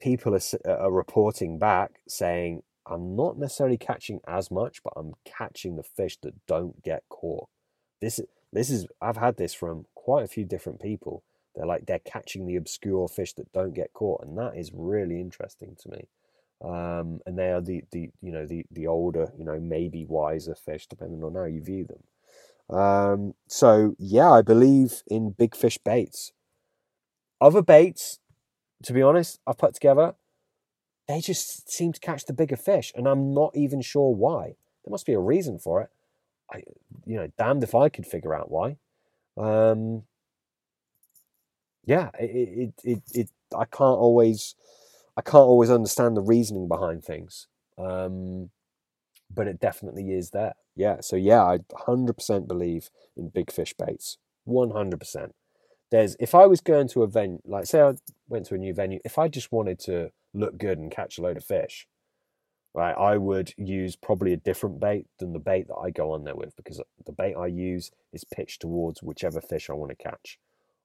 [0.00, 5.76] People are, are reporting back saying, I'm not necessarily catching as much, but I'm catching
[5.76, 7.48] the fish that don't get caught.
[8.00, 8.20] This,
[8.52, 11.22] this is, I've had this from quite a few different people.
[11.54, 14.24] They're like, they're catching the obscure fish that don't get caught.
[14.24, 16.08] And that is really interesting to me.
[16.62, 20.54] Um, and they are the, the, you know, the, the older, you know, maybe wiser
[20.54, 22.02] fish, depending on how you view them.
[22.70, 26.32] Um, so yeah, I believe in big fish baits.
[27.40, 28.18] Other baits,
[28.84, 30.14] to be honest, I've put together,
[31.08, 34.54] they just seem to catch the bigger fish, and I'm not even sure why.
[34.84, 35.90] There must be a reason for it.
[36.52, 36.62] I,
[37.06, 38.76] you know, damned if I could figure out why.
[39.36, 40.04] Um,
[41.84, 44.54] yeah, it, it, it, it, I can't always,
[45.16, 47.48] I can't always understand the reasoning behind things.
[47.78, 48.50] Um,
[49.32, 50.54] but it definitely is there.
[50.80, 51.02] Yeah.
[51.02, 54.16] So yeah, I 100% believe in big fish baits.
[54.48, 55.32] 100%.
[55.90, 57.92] There's if I was going to a venue, like say I
[58.28, 61.22] went to a new venue, if I just wanted to look good and catch a
[61.22, 61.86] load of fish,
[62.72, 66.24] right, I would use probably a different bait than the bait that I go on
[66.24, 70.02] there with because the bait I use is pitched towards whichever fish I want to
[70.02, 70.38] catch.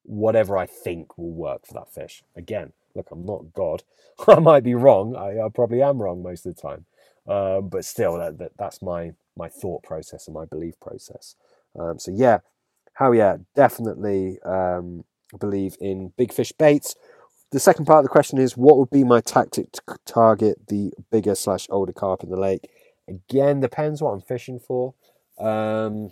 [0.03, 2.21] Whatever I think will work for that fish.
[2.35, 3.83] Again, look, I'm not God.
[4.27, 5.15] I might be wrong.
[5.15, 6.85] I, I probably am wrong most of the time.
[7.27, 11.35] Um, but still, that, that, that's my my thought process and my belief process.
[11.77, 12.39] Um, so yeah,
[12.93, 15.03] how yeah, definitely um,
[15.39, 16.95] believe in big fish baits.
[17.51, 20.91] The second part of the question is, what would be my tactic to target the
[21.11, 22.69] bigger slash older carp in the lake?
[23.07, 24.93] Again, depends what I'm fishing for.
[25.39, 26.11] Um,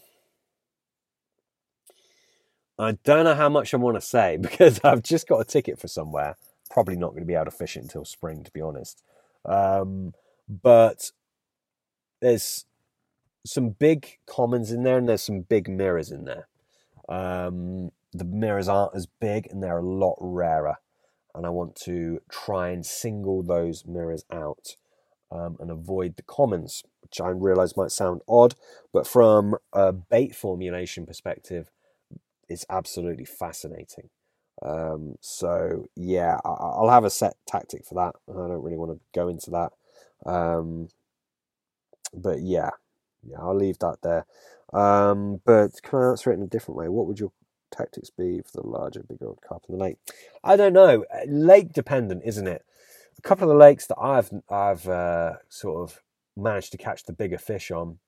[2.78, 5.80] I don't know how much I want to say because I've just got a ticket
[5.80, 6.36] for somewhere.
[6.70, 9.04] Probably not going to be able to fish it until spring, to be honest.
[9.46, 10.14] Um,
[10.48, 11.12] but
[12.22, 12.66] there's
[13.46, 16.48] some big commons in there and there's some big mirrors in there.
[17.10, 20.78] Um, the mirrors aren't as big and they're a lot rarer.
[21.36, 24.76] And I want to try and single those mirrors out
[25.32, 28.56] um, and avoid the commons, which I realize might sound odd,
[28.94, 31.72] but from a bait formulation perspective,
[32.48, 34.10] it's absolutely fascinating.
[34.62, 38.16] Um, so yeah, I, will have a set tactic for that.
[38.30, 39.72] I don't really want to go into that.
[40.32, 40.90] Um,
[42.14, 42.70] but yeah,
[43.28, 44.26] yeah, I'll leave that there.
[44.74, 46.90] Um, but can I answer it in a different way?
[46.90, 47.32] What would your
[47.72, 49.98] tactics be for the larger, bigger old carp in the lake?
[50.44, 51.06] I don't know.
[51.28, 52.66] Lake dependent, isn't it?
[53.18, 56.02] A couple of the lakes that I've I've uh, sort of
[56.36, 58.00] managed to catch the bigger fish on,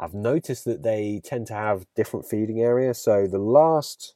[0.00, 3.02] I've noticed that they tend to have different feeding areas.
[3.02, 4.14] So the last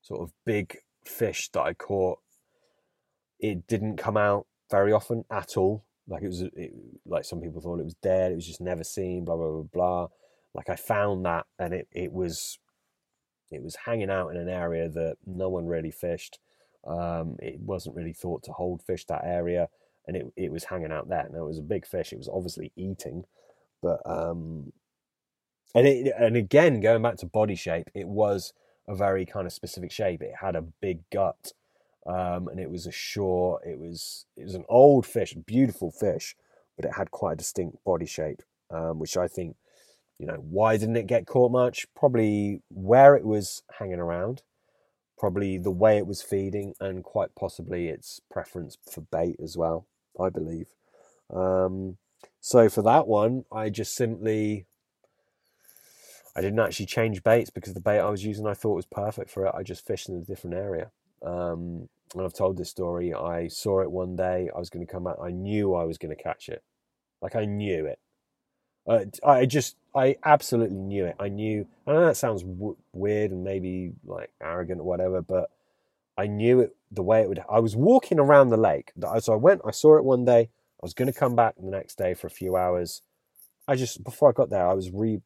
[0.00, 2.20] sort of big fish that I caught,
[3.38, 5.84] it didn't come out very often at all.
[6.10, 6.72] Like it was, it,
[7.06, 8.32] like some people thought it was dead.
[8.32, 9.24] It was just never seen.
[9.24, 10.08] Blah blah blah blah.
[10.54, 12.58] Like I found that, and it it was,
[13.50, 16.40] it was hanging out in an area that no one really fished.
[16.86, 19.68] Um, it wasn't really thought to hold fish that area,
[20.06, 21.28] and it it was hanging out there.
[21.32, 22.12] Now it was a big fish.
[22.12, 23.24] It was obviously eating,
[23.80, 24.72] but um,
[25.74, 28.52] and it and again going back to body shape, it was
[28.88, 30.22] a very kind of specific shape.
[30.22, 31.52] It had a big gut
[32.06, 33.60] um, and it was a shore.
[33.64, 36.36] It was it was an old fish, beautiful fish,
[36.76, 39.56] but it had quite a distinct body shape, um, which I think,
[40.18, 41.86] you know, why didn't it get caught much?
[41.94, 44.42] Probably where it was hanging around,
[45.18, 49.86] probably the way it was feeding, and quite possibly its preference for bait as well.
[50.18, 50.68] I believe.
[51.32, 51.98] Um,
[52.40, 54.66] so for that one, I just simply
[56.34, 59.30] I didn't actually change baits because the bait I was using I thought was perfect
[59.30, 59.54] for it.
[59.54, 60.90] I just fished in a different area.
[61.24, 63.14] Um, and I've told this story.
[63.14, 64.50] I saw it one day.
[64.54, 65.16] I was going to come back.
[65.22, 66.62] I knew I was going to catch it.
[67.22, 67.98] Like I knew it.
[68.86, 71.16] Uh, I just, I absolutely knew it.
[71.20, 71.66] I knew.
[71.86, 75.50] I know that sounds w- weird and maybe like arrogant or whatever, but
[76.16, 77.42] I knew it the way it would.
[77.50, 78.92] I was walking around the lake.
[79.20, 79.60] So I went.
[79.64, 80.40] I saw it one day.
[80.40, 83.02] I was going to come back the next day for a few hours.
[83.68, 85.20] I just before I got there, I was re.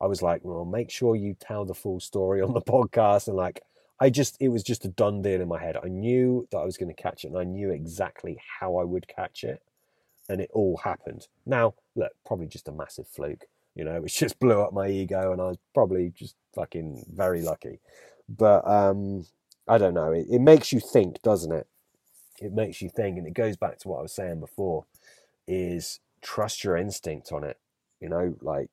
[0.00, 3.36] I was like, well, make sure you tell the full story on the podcast and
[3.36, 3.60] like
[4.00, 5.76] I just, it was just a done deal in my head.
[5.82, 8.84] I knew that I was going to catch it and I knew exactly how I
[8.84, 9.62] would catch it.
[10.28, 11.26] And it all happened.
[11.44, 13.44] Now, look, probably just a massive fluke,
[13.74, 17.42] you know, which just blew up my ego and I was probably just fucking very
[17.42, 17.80] lucky.
[18.28, 19.26] But um,
[19.68, 20.12] I don't know.
[20.12, 21.66] It, it makes you think, doesn't it?
[22.40, 23.18] It makes you think.
[23.18, 24.86] And it goes back to what I was saying before
[25.46, 27.58] is trust your instinct on it.
[28.00, 28.70] You know, like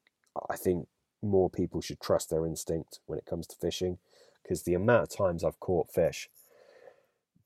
[0.50, 0.88] I think
[1.22, 3.98] more people should trust their instinct when it comes to fishing
[4.48, 6.30] because the amount of times I've caught fish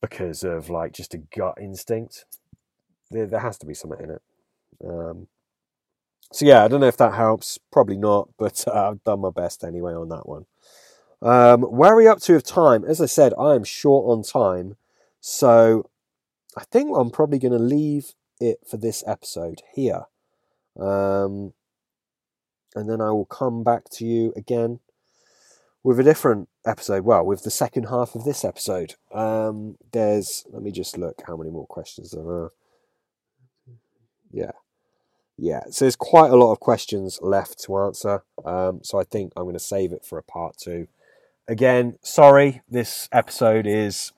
[0.02, 2.26] because of like just a gut instinct,
[3.10, 4.22] there, there has to be something in it.
[4.86, 5.28] Um,
[6.32, 7.58] so yeah, I don't know if that helps.
[7.72, 10.46] Probably not, but uh, I've done my best anyway on that one.
[11.24, 12.84] Um, where are we up to of time?
[12.84, 14.76] As I said, I am short on time,
[15.20, 15.90] so
[16.58, 20.06] I think I'm probably going to leave it for this episode here.
[20.80, 21.54] Um,
[22.76, 24.80] and then I will come back to you again
[25.84, 27.04] with a different episode.
[27.04, 30.46] Well, with the second half of this episode, um, there's.
[30.52, 32.52] Let me just look how many more questions there are.
[34.32, 34.52] Yeah,
[35.38, 35.62] yeah.
[35.70, 38.24] So there's quite a lot of questions left to answer.
[38.46, 40.88] Um, so I think I'm going to save it for a part two.
[41.48, 44.14] Again, sorry, this episode is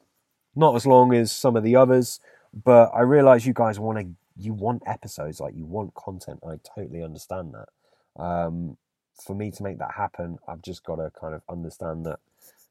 [0.55, 2.19] not as long as some of the others,
[2.53, 4.07] but I realise you guys want to.
[4.35, 6.39] You want episodes, like you want content.
[6.43, 8.21] I totally understand that.
[8.21, 8.77] Um,
[9.21, 12.19] for me to make that happen, I've just got to kind of understand that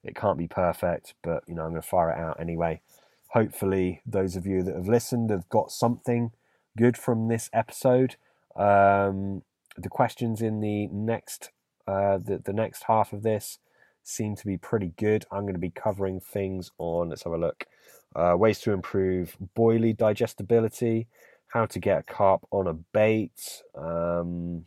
[0.04, 2.80] it can't be perfect, but you know, I'm going to fire it out anyway.
[3.28, 6.32] Hopefully, those of you that have listened have got something
[6.76, 8.16] good from this episode.
[8.56, 9.42] Um,
[9.76, 11.50] the questions in the next
[11.86, 13.58] uh, the, the next half of this
[14.02, 15.24] seem to be pretty good.
[15.30, 17.66] I'm going to be covering things on, let's have a look,
[18.14, 21.08] uh, ways to improve boilie digestibility,
[21.48, 24.64] how to get a carp on a bait, um,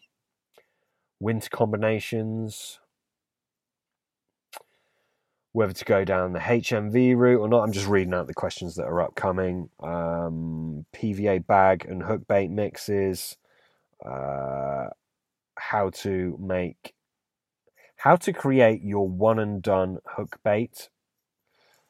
[1.25, 2.79] winter combinations,
[5.53, 7.63] whether to go down the HNV route or not.
[7.63, 9.69] I'm just reading out the questions that are upcoming.
[9.81, 13.37] Um, PVA bag and hook bait mixes,
[14.05, 14.89] uh,
[15.57, 16.93] how to make,
[17.95, 20.89] how to create your one and done hook bait.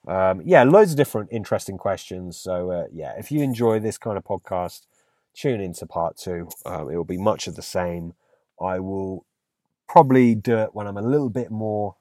[0.08, 2.38] Um, yeah, loads of different interesting questions.
[2.38, 4.86] So uh, yeah, if you enjoy this kind of podcast,
[5.34, 6.48] tune into part two.
[6.66, 8.14] Um, it will be much of the same.
[8.62, 9.26] I will
[9.88, 11.96] probably do it when I'm a little bit more.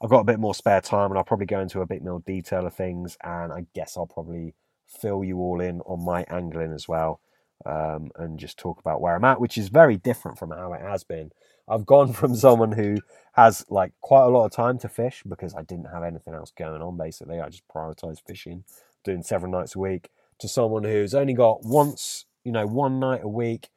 [0.00, 2.20] I've got a bit more spare time, and I'll probably go into a bit more
[2.20, 3.16] detail of things.
[3.22, 4.54] And I guess I'll probably
[4.86, 7.20] fill you all in on my angling as well,
[7.66, 10.80] um, and just talk about where I'm at, which is very different from how it
[10.80, 11.30] has been.
[11.68, 12.98] I've gone from someone who
[13.32, 16.52] has like quite a lot of time to fish because I didn't have anything else
[16.56, 16.96] going on.
[16.96, 18.64] Basically, I just prioritized fishing,
[19.04, 23.20] doing several nights a week, to someone who's only got once, you know, one night
[23.22, 23.68] a week,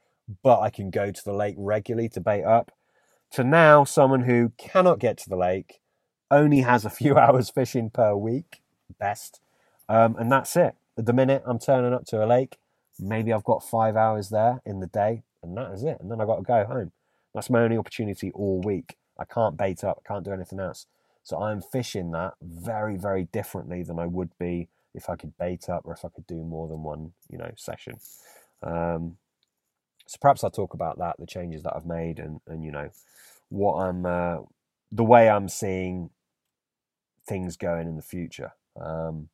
[0.43, 2.71] but I can go to the lake regularly to bait up.
[3.31, 5.79] To now, someone who cannot get to the lake,
[6.29, 8.61] only has a few hours fishing per week,
[8.99, 9.41] best,
[9.89, 10.75] um, and that's it.
[10.95, 12.57] The minute, I'm turning up to a lake.
[12.99, 15.97] Maybe I've got five hours there in the day, and that is it.
[15.99, 16.91] And then I've got to go home.
[17.33, 18.97] That's my only opportunity all week.
[19.17, 20.87] I can't bait up, I can't do anything else.
[21.23, 25.69] So I'm fishing that very, very differently than I would be if I could bait
[25.69, 27.99] up or if I could do more than one, you know, session.
[28.63, 29.17] Um,
[30.11, 32.89] so perhaps I'll talk about that, the changes that I've made, and and you know,
[33.47, 34.39] what I'm, uh,
[34.91, 36.09] the way I'm seeing
[37.27, 38.51] things going in the future.
[38.79, 39.29] Um,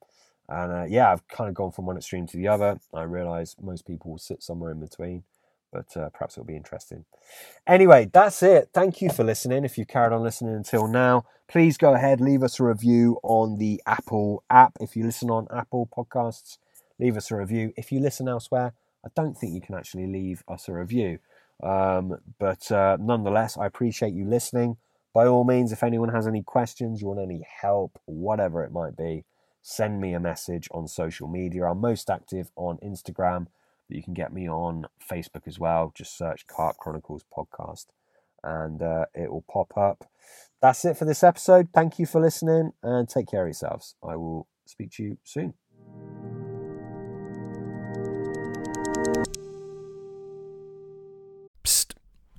[0.47, 2.79] and uh, yeah, I've kind of gone from one extreme to the other.
[2.93, 5.23] I realise most people will sit somewhere in between
[5.71, 7.05] but uh, perhaps it'll be interesting.
[7.65, 8.69] Anyway, that's it.
[8.73, 9.63] Thank you for listening.
[9.65, 13.57] If you've carried on listening until now, please go ahead, leave us a review on
[13.57, 14.73] the Apple app.
[14.79, 16.57] If you listen on Apple Podcasts,
[16.99, 17.73] leave us a review.
[17.77, 18.73] If you listen elsewhere,
[19.05, 21.19] I don't think you can actually leave us a review.
[21.63, 24.77] Um, but uh, nonetheless, I appreciate you listening.
[25.13, 28.95] By all means, if anyone has any questions, you want any help, whatever it might
[28.95, 29.25] be,
[29.61, 31.65] send me a message on social media.
[31.65, 33.47] I'm most active on Instagram
[33.87, 35.91] but you can get me on Facebook as well.
[35.95, 37.87] Just search Carp Chronicles podcast
[38.43, 40.09] and uh, it will pop up.
[40.61, 41.69] That's it for this episode.
[41.73, 43.95] Thank you for listening and take care of yourselves.
[44.03, 45.53] I will speak to you soon.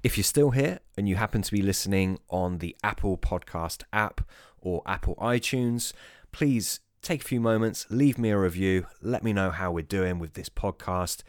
[0.09, 4.23] If you're still here and you happen to be listening on the Apple Podcast app
[4.59, 5.93] or Apple iTunes,
[6.33, 10.19] please take a few moments, leave me a review, let me know how we're doing
[10.19, 11.25] with this podcast.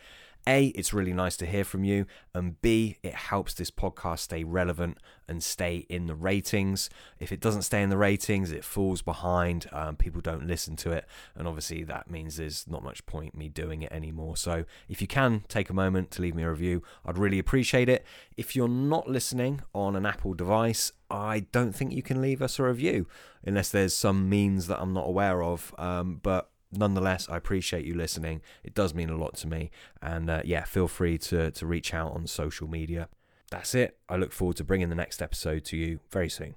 [0.48, 4.44] A, it's really nice to hear from you, and B, it helps this podcast stay
[4.44, 6.90] relevant and stay in the ratings.
[7.20, 10.92] If it doesn't stay in the ratings, it falls behind, um, people don't listen to
[10.92, 14.38] it, and obviously that means there's not much point me doing it anymore.
[14.38, 17.90] So if you can take a moment to leave me a review, I'd really appreciate
[17.90, 18.06] it.
[18.38, 22.60] If you're not listening on an Apple device, I don't think you can leave us
[22.60, 23.08] a review
[23.44, 25.74] unless there's some means that I'm not aware of.
[25.78, 28.41] Um, but nonetheless, I appreciate you listening.
[28.63, 29.72] It does mean a lot to me.
[30.01, 33.09] And uh, yeah, feel free to, to reach out on social media.
[33.49, 33.97] That's it.
[34.07, 36.55] I look forward to bringing the next episode to you very soon.